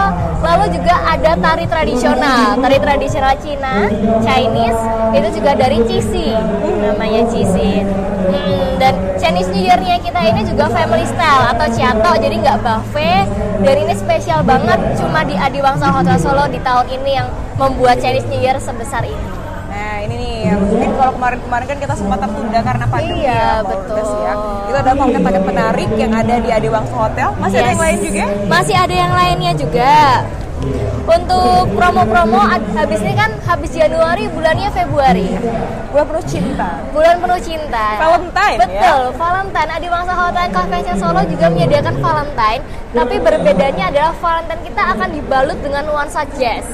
Lalu 0.44 0.66
juga 0.76 0.96
ada 1.08 1.32
tari 1.40 1.64
tradisional, 1.64 2.60
tari 2.60 2.78
tradisional 2.80 3.34
Cina, 3.40 3.88
Chinese. 4.20 4.82
Itu 5.16 5.28
juga 5.40 5.52
dari 5.56 5.80
Cisi, 5.88 6.36
namanya 6.84 7.24
Cisi. 7.32 7.80
Hmm, 8.24 8.80
dan 8.80 8.94
Chinese 9.20 9.50
New 9.52 9.64
Year-nya 9.64 10.00
kita 10.00 10.20
ini 10.24 10.42
juga 10.48 10.72
family 10.72 11.04
style 11.04 11.46
atau 11.52 11.68
ciato, 11.68 12.12
jadi 12.20 12.36
nggak 12.40 12.58
buffet. 12.64 13.28
Dan 13.64 13.76
ini 13.84 13.94
spesial 13.96 14.44
banget, 14.44 14.80
cuma 15.00 15.24
di 15.24 15.36
Adiwangsa 15.36 15.92
Hotel 15.92 16.18
Solo 16.20 16.48
di 16.48 16.60
tahun 16.64 16.88
ini 16.88 17.12
yang 17.20 17.28
membuat 17.60 18.00
Chinese 18.00 18.28
New 18.28 18.40
Year 18.40 18.56
sebesar 18.60 19.04
ini. 19.04 19.28
Nah 19.74 20.06
ini 20.06 20.14
nih, 20.16 20.36
yang 20.54 20.60
mungkin 20.62 20.92
kalau 20.94 21.12
kemarin-kemarin 21.18 21.66
kan 21.66 21.78
kita 21.82 21.94
sempat 21.98 22.18
tertunda 22.22 22.60
karena 22.62 22.86
pandemi 22.86 23.26
Iya, 23.26 23.34
ya, 23.34 23.54
betul. 23.66 23.98
Ya. 23.98 24.34
Itu 24.70 24.76
ada 24.78 24.92
paket-paket 24.94 25.44
menarik 25.48 25.90
yang 25.98 26.12
ada 26.14 26.36
di 26.38 26.50
Adiwangsa 26.52 26.96
Hotel. 26.96 27.28
Masih 27.40 27.58
ada 27.58 27.64
Yes. 27.64 27.72
yang 27.74 27.82
lain 27.82 27.98
juga? 28.04 28.26
Masih 28.52 28.76
ada 28.78 28.96
yang 28.96 29.14
lainnya 29.16 29.54
juga. 29.58 29.94
Untuk 31.04 31.76
promo-promo 31.76 32.40
habis 32.48 33.00
ini 33.04 33.14
kan 33.14 33.32
habis 33.44 33.76
Januari 33.76 34.32
bulannya 34.32 34.72
Februari. 34.72 35.36
Bulan 35.92 36.06
penuh 36.10 36.26
cinta. 36.26 36.70
Bulan 36.96 37.16
penuh 37.20 37.40
cinta. 37.44 37.86
Valentine, 38.00 38.58
ya? 38.58 38.66
Betul, 38.66 39.04
Valentine. 39.20 39.70
Adi 39.74 39.88
Wangsa 39.92 40.14
Hotel 40.16 40.48
Convention 40.50 40.98
Solo 40.98 41.22
juga 41.28 41.46
menyediakan 41.52 41.96
Valentine, 42.00 42.62
tapi 42.96 43.16
berbedanya 43.20 43.84
adalah 43.92 44.14
Valentine 44.18 44.62
kita 44.64 44.84
akan 44.96 45.10
dibalut 45.12 45.58
dengan 45.62 45.84
nuansa 45.86 46.24
jazz. 46.40 46.66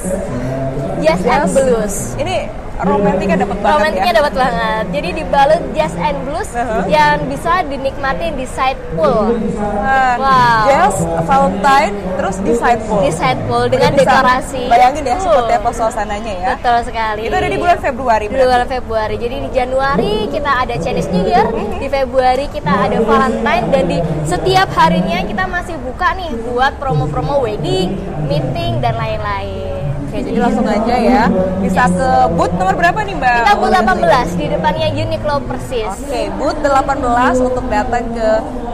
Jazz 0.99 1.21
and 1.25 1.47
Jazz. 1.47 1.55
blues. 1.55 1.95
Ini 2.21 2.37
romantiknya 2.79 3.37
dapat 3.37 3.57
banget 3.59 3.75
Romantiknya 3.75 4.11
ya. 4.11 4.17
dapat 4.19 4.33
banget. 4.33 4.83
Jadi 4.89 5.09
dibalut 5.13 5.61
jazz 5.71 5.93
and 5.95 6.17
blues 6.23 6.49
Uh-huh. 6.49 6.81
yang 6.87 7.15
bisa 7.29 7.61
dinikmati 7.61 8.33
di 8.33 8.45
side 8.45 8.79
pool. 8.95 9.37
Nah, 9.53 10.15
Wow. 10.17 10.63
Jazz, 10.65 10.95
Valentine, 11.23 11.93
terus 12.15 12.35
di 12.39 12.53
side 12.53 12.81
pool. 12.83 13.01
Di 13.01 13.11
side 13.11 13.41
pool 13.45 13.63
dengan 13.67 13.91
Udah 13.91 13.99
bisa 13.99 14.09
dekorasi. 14.09 14.63
Bayangin 14.65 15.03
ya 15.03 15.13
Uh, 15.13 15.21
seperti 15.21 15.53
apa 15.55 15.69
suasananya 15.71 16.33
ya. 16.33 16.47
Betul 16.55 16.77
sekali. 16.83 17.21
Itu 17.27 17.35
ada 17.35 17.47
di 17.47 17.57
bulan 17.57 17.79
Februari 17.79 18.25
Di 18.25 18.33
bulan 18.33 18.65
Februari. 18.65 19.15
Jadi 19.15 19.35
di 19.39 19.49
Januari 19.51 20.13
kita 20.27 20.51
ada 20.57 20.75
Chinese 20.75 21.09
New 21.09 21.23
Year, 21.23 21.45
di 21.75 21.87
Februari 21.87 22.45
kita 22.47 22.71
ada 22.87 22.97
Valentine 22.99 23.65
dan 23.69 23.83
di 23.85 23.97
setiap 24.23 24.67
harinya 24.73 25.19
kita 25.21 25.43
masih 25.45 25.75
buka 25.79 26.15
nih 26.15 26.31
buat 26.45 26.73
promo-promo 26.77 27.39
wedding, 27.39 27.93
meeting 28.25 28.79
dan 28.79 28.95
lain-lain. 28.95 29.68
Oke, 30.09 30.25
jadi 30.25 30.41
langsung 30.41 30.65
aja 30.65 30.95
ya. 30.97 31.23
Bisa 31.61 31.85
ke 31.85 32.09
booth 32.33 32.49
nomor 32.57 32.73
berapa 32.73 32.97
nih 33.05 33.13
Mbak? 33.13 33.41
Kita 33.45 33.53
booth 33.61 33.77
18 33.77 34.41
di 34.41 34.45
depannya 34.49 34.87
Uniqlo 34.89 35.35
persis. 35.45 35.85
Oke, 35.85 36.21
booth 36.33 36.57
18 36.65 37.45
untuk 37.45 37.65
datang 37.69 38.09
ke 38.17 38.29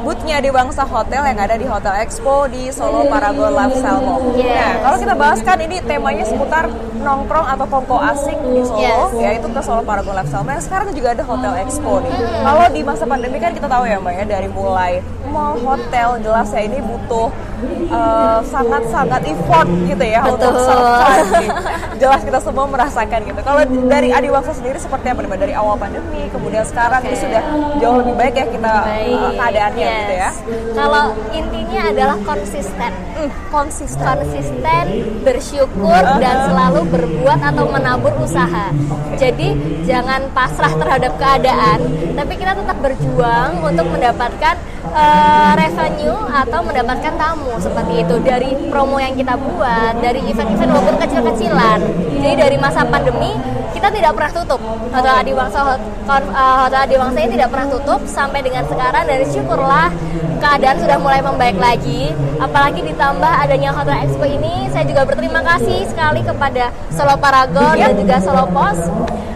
boothnya 0.07 0.39
di 0.39 0.47
Bangsa 0.47 0.88
Hotel 0.88 1.27
yang 1.27 1.36
ada 1.36 1.59
di 1.59 1.67
Hotel 1.67 1.91
Expo 2.07 2.47
di 2.47 2.71
Solo 2.71 3.03
Paragon 3.11 3.51
Lifestyle 3.51 3.99
Mall. 3.99 4.31
Yes. 4.39 4.47
Nah, 4.47 4.73
kalau 4.88 4.97
kita 5.03 5.13
bahas 5.19 5.39
kan 5.43 5.59
ini 5.59 5.83
temanya 5.83 6.23
seputar 6.23 6.71
nongkrong 7.03 7.47
atau 7.51 7.65
kongko 7.67 7.97
asik 8.15 8.39
di 8.55 8.63
Solo, 8.63 8.79
Yes. 8.79 9.11
yaitu 9.19 9.51
ke 9.51 9.59
Solo 9.59 9.83
Paragon 9.83 10.15
Lifestyle 10.15 10.47
Mall. 10.47 10.63
Sekarang 10.63 10.88
juga 10.95 11.19
ada 11.19 11.23
Hotel 11.27 11.67
Expo 11.67 11.99
nih. 11.99 12.15
Kalau 12.47 12.65
di 12.71 12.79
masa 12.79 13.03
pandemi 13.03 13.43
kan 13.43 13.51
kita 13.51 13.67
tahu 13.67 13.83
ya 13.83 13.99
Mbak 13.99 14.13
ya 14.23 14.23
dari 14.23 14.47
mulai 14.47 15.03
mall, 15.27 15.59
hotel, 15.59 16.15
jelas 16.23 16.47
ya 16.55 16.63
ini 16.63 16.79
butuh 16.79 17.27
eh, 17.89 18.39
sangat-sangat 18.45 19.22
effort 19.28 19.70
gitu 19.86 20.05
ya 20.05 20.22
untuk 20.26 20.51
Betul. 20.53 20.66
survive. 20.68 21.30
nih. 21.34 21.49
Jelas 22.01 22.22
kita 22.28 22.39
semua 22.43 22.66
merasakan 22.68 23.20
gitu. 23.24 23.39
Kalau 23.41 23.61
dari 23.88 24.09
Adiwangsa 24.11 24.51
sendiri 24.51 24.78
seperti 24.80 25.11
apa 25.11 25.20
nih? 25.24 25.32
Dari 25.36 25.53
awal 25.55 25.76
pandemi, 25.80 26.28
kemudian 26.32 26.63
sekarang 26.68 27.01
ini 27.07 27.16
Oke. 27.16 27.24
sudah 27.24 27.43
jauh 27.80 27.97
lebih 28.03 28.16
baik 28.16 28.36
ya 28.36 28.45
kita 28.51 28.74
Baik. 28.84 29.16
eh, 29.16 29.32
keadaannya 29.39 29.88
gitu 29.88 30.13
ya. 30.13 30.30
Yes. 30.30 30.36
Kalau 30.76 31.03
intinya 31.32 31.82
adalah 31.91 32.18
konsisten. 32.24 32.91
Hmm, 33.16 33.32
konsisten. 33.49 34.03
konsisten, 34.05 34.84
bersyukur 35.24 36.03
dan 36.20 36.51
selalu 36.51 36.82
berbuat 36.91 37.39
atau 37.41 37.66
menabur 37.68 38.13
usaha. 38.22 38.70
Jadi 39.16 39.55
jangan 39.88 40.28
pasrah 40.36 40.74
terhadap 40.76 41.16
keadaan, 41.16 41.80
tapi 42.13 42.34
kita 42.36 42.53
tetap 42.59 42.78
berjuang 42.84 43.63
untuk 43.63 43.88
mendapatkan 43.88 44.55
eh, 44.93 45.51
revenue 45.57 46.19
atau 46.29 46.59
mendapatkan 46.61 47.13
tamu 47.15 47.53
seperti 47.57 48.03
itu 48.05 48.15
dari 48.21 48.51
promo 48.69 48.99
yang 49.01 49.15
kita 49.15 49.33
buat, 49.39 49.97
dari 50.03 50.21
event-event 50.27 50.71
maupun 50.71 50.95
kecil-kecilan. 51.01 51.79
Jadi 52.21 52.36
dari 52.36 52.57
masa 52.59 52.86
pandemi 52.86 53.33
kita 53.75 53.91
tidak 53.91 54.11
pernah 54.17 54.31
tutup. 54.33 54.61
Hotel 54.91 55.13
Adiwangsa 55.21 55.59
eh, 55.75 56.57
Hotel 56.63 56.81
Adiwangsa 56.89 57.17
ini 57.21 57.31
tidak 57.38 57.49
pernah 57.53 57.67
tutup 57.69 57.99
sampai 58.07 58.39
dengan 58.41 58.63
sekarang 58.65 59.03
dan 59.05 59.19
syukurlah 59.27 59.88
keadaan 60.39 60.77
sudah 60.79 60.97
mulai 60.97 61.21
membaik 61.21 61.57
lagi. 61.59 62.09
Apalagi 62.38 62.81
ditambah 62.86 63.33
adanya 63.45 63.71
Hotel 63.71 64.05
Expo 64.05 64.25
ini, 64.25 64.67
saya 64.71 64.86
juga 64.88 65.07
berterima 65.07 65.41
kasih 65.41 65.88
sekali 65.88 66.21
kepada 66.23 66.71
Solo 66.91 67.15
Paragon 67.19 67.75
dan 67.75 67.93
juga 67.95 68.15
Solo 68.19 68.45
Pos 68.51 68.79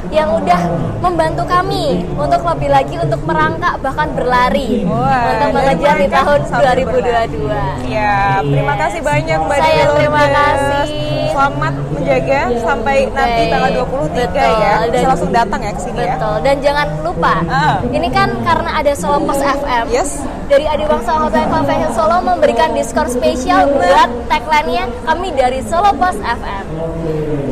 yang 0.10 0.30
udah 0.34 0.62
membantu 1.00 1.46
kami 1.46 2.02
untuk 2.12 2.42
lebih 2.42 2.70
lagi 2.70 2.96
untuk 2.98 3.22
merangkak 3.24 3.78
bahkan 3.80 4.10
berlari 4.12 4.82
Wah, 4.84 5.38
untuk 5.38 5.50
mengejar 5.54 5.96
di 5.96 6.08
tahun 6.10 6.40
sampai 6.44 6.82
2022. 6.82 7.46
Ya, 7.86 8.42
terima 8.42 8.74
kasih 8.76 9.00
banyak 9.00 9.38
Mbak 9.40 9.58
Saya 9.58 9.84
terima 9.94 10.24
kasih. 10.26 11.30
Selamat 11.30 11.74
menjaga 11.94 12.42
sampai 12.60 12.98
nanti 13.08 13.40
Baik. 13.40 13.52
tanggal 13.54 13.72
23 13.72 14.10
Betul. 14.12 14.50
ya. 14.60 14.74
Dan- 14.84 15.08
langsung 15.10 15.32
datang 15.32 15.60
ya 15.62 15.72
ke 15.72 15.82
sini 15.82 16.00
ya. 16.00 16.16
Betul. 16.18 16.36
Dan 16.44 16.56
jangan 16.60 16.88
lupa, 17.00 17.36
Ah. 17.48 17.78
ini 17.86 18.10
kan 18.10 18.30
karena 18.44 18.72
ada 18.76 18.92
Solo 18.92 19.18
Pos 19.24 19.40
FM. 19.40 19.86
Yes. 19.88 20.20
Dari 20.50 20.66
Adiwangsa 20.66 21.14
Hotel 21.16 21.46
Convention 21.48 21.92
Solo 21.94 22.18
memberikan 22.20 22.74
diskon 22.74 23.06
spesial 23.06 23.70
buat 23.72 24.10
tagline-nya 24.26 24.90
kami 25.06 25.30
dari 25.32 25.62
Solo 25.62 25.94
Pos 25.94 26.18
FM. 26.18 26.66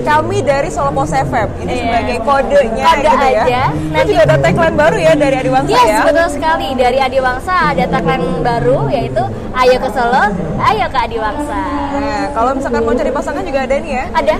Kami 0.08 0.39
dari 0.39 0.70
Solo 0.72 0.95
Pos 0.95 1.12
FM. 1.12 1.47
Ini 1.60 1.68
Iya. 1.68 1.82
sebagai 1.84 2.18
kodenya 2.24 2.86
Kode 2.88 3.03
gitu 3.03 3.28
ya. 3.28 3.43
aja. 3.43 3.64
Nanti 3.68 3.91
Nanti- 3.91 4.10
juga 4.10 4.24
ada 4.24 4.36
tagline 4.39 4.76
baru 4.78 4.97
ya 4.97 5.12
dari 5.14 5.36
Adiwangsa 5.38 5.70
Yes, 5.70 5.84
ya. 5.86 5.99
betul 6.01 6.28
sekali. 6.32 6.68
Dari 6.74 6.97
Adiwangsa 6.97 7.53
ada 7.68 7.84
tagline 7.86 8.28
baru 8.41 8.80
yaitu 8.88 9.24
Ayo 9.53 9.76
ke 9.76 9.89
Solo, 9.89 10.24
ayo 10.62 10.86
ke 10.88 10.99
Adiwangsa. 11.01 11.60
Nah, 11.91 12.24
kalau 12.32 12.51
misalkan 12.53 12.82
mau 12.82 12.93
cari 12.93 13.12
pasangan 13.12 13.41
juga 13.41 13.60
ada 13.60 13.76
nih 13.76 13.91
ya. 13.91 14.05
Ada. 14.14 14.36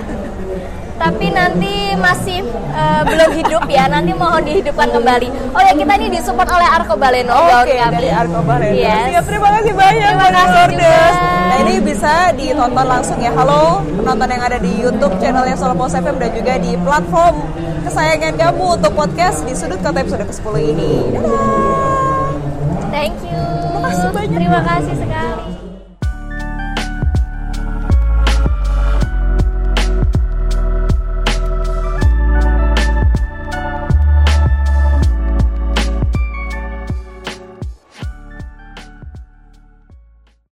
Tapi 0.98 1.26
nanti 1.30 1.94
masih 1.94 2.42
eh, 2.74 3.02
belum 3.06 3.30
hidup 3.38 3.64
ya. 3.70 3.86
Nanti 3.86 4.10
mohon 4.12 4.42
dihidupkan 4.42 4.90
kembali. 4.90 5.54
Oh 5.54 5.62
ya 5.62 5.72
kita 5.72 5.92
ini 5.94 6.08
disupport 6.18 6.50
oleh 6.50 6.68
Arco 6.68 6.94
Baleno. 6.98 7.38
Oke, 7.62 7.78
kami. 7.78 7.94
dari 8.02 8.10
Arko 8.10 8.40
Baleno. 8.42 8.74
Yes. 8.74 9.06
Siap, 9.14 9.24
terima 9.30 9.48
kasih 9.58 9.72
banyak 9.78 10.10
Terima 10.10 10.30
kasih 10.34 10.62
juga. 10.74 10.96
Nah, 11.48 11.56
ini 11.64 11.74
bisa 11.80 12.12
ditonton 12.34 12.86
langsung 12.86 13.18
ya. 13.22 13.32
Halo, 13.32 13.80
penonton 13.86 14.28
yang 14.28 14.42
ada 14.42 14.58
di 14.58 14.72
YouTube 14.74 15.14
channelnya 15.22 15.56
Solo 15.56 15.74
Pos 15.78 15.94
FM 15.94 16.18
dan 16.18 16.30
juga 16.34 16.54
di 16.58 16.74
platform 16.82 17.34
kesayangan 17.86 18.34
kamu 18.36 18.64
untuk 18.78 18.92
podcast 18.92 19.46
di 19.46 19.54
sudut 19.56 19.80
kota 19.80 20.02
episode 20.02 20.26
ke-10 20.26 20.54
ini. 20.60 20.92
Dadah. 21.14 22.28
Thank 22.92 23.16
you. 23.22 23.38
Terima 23.38 23.80
kasih 23.86 24.10
banyak. 24.10 24.38
Terima 24.38 24.60
kasih 24.66 24.94
sekali. 24.98 25.57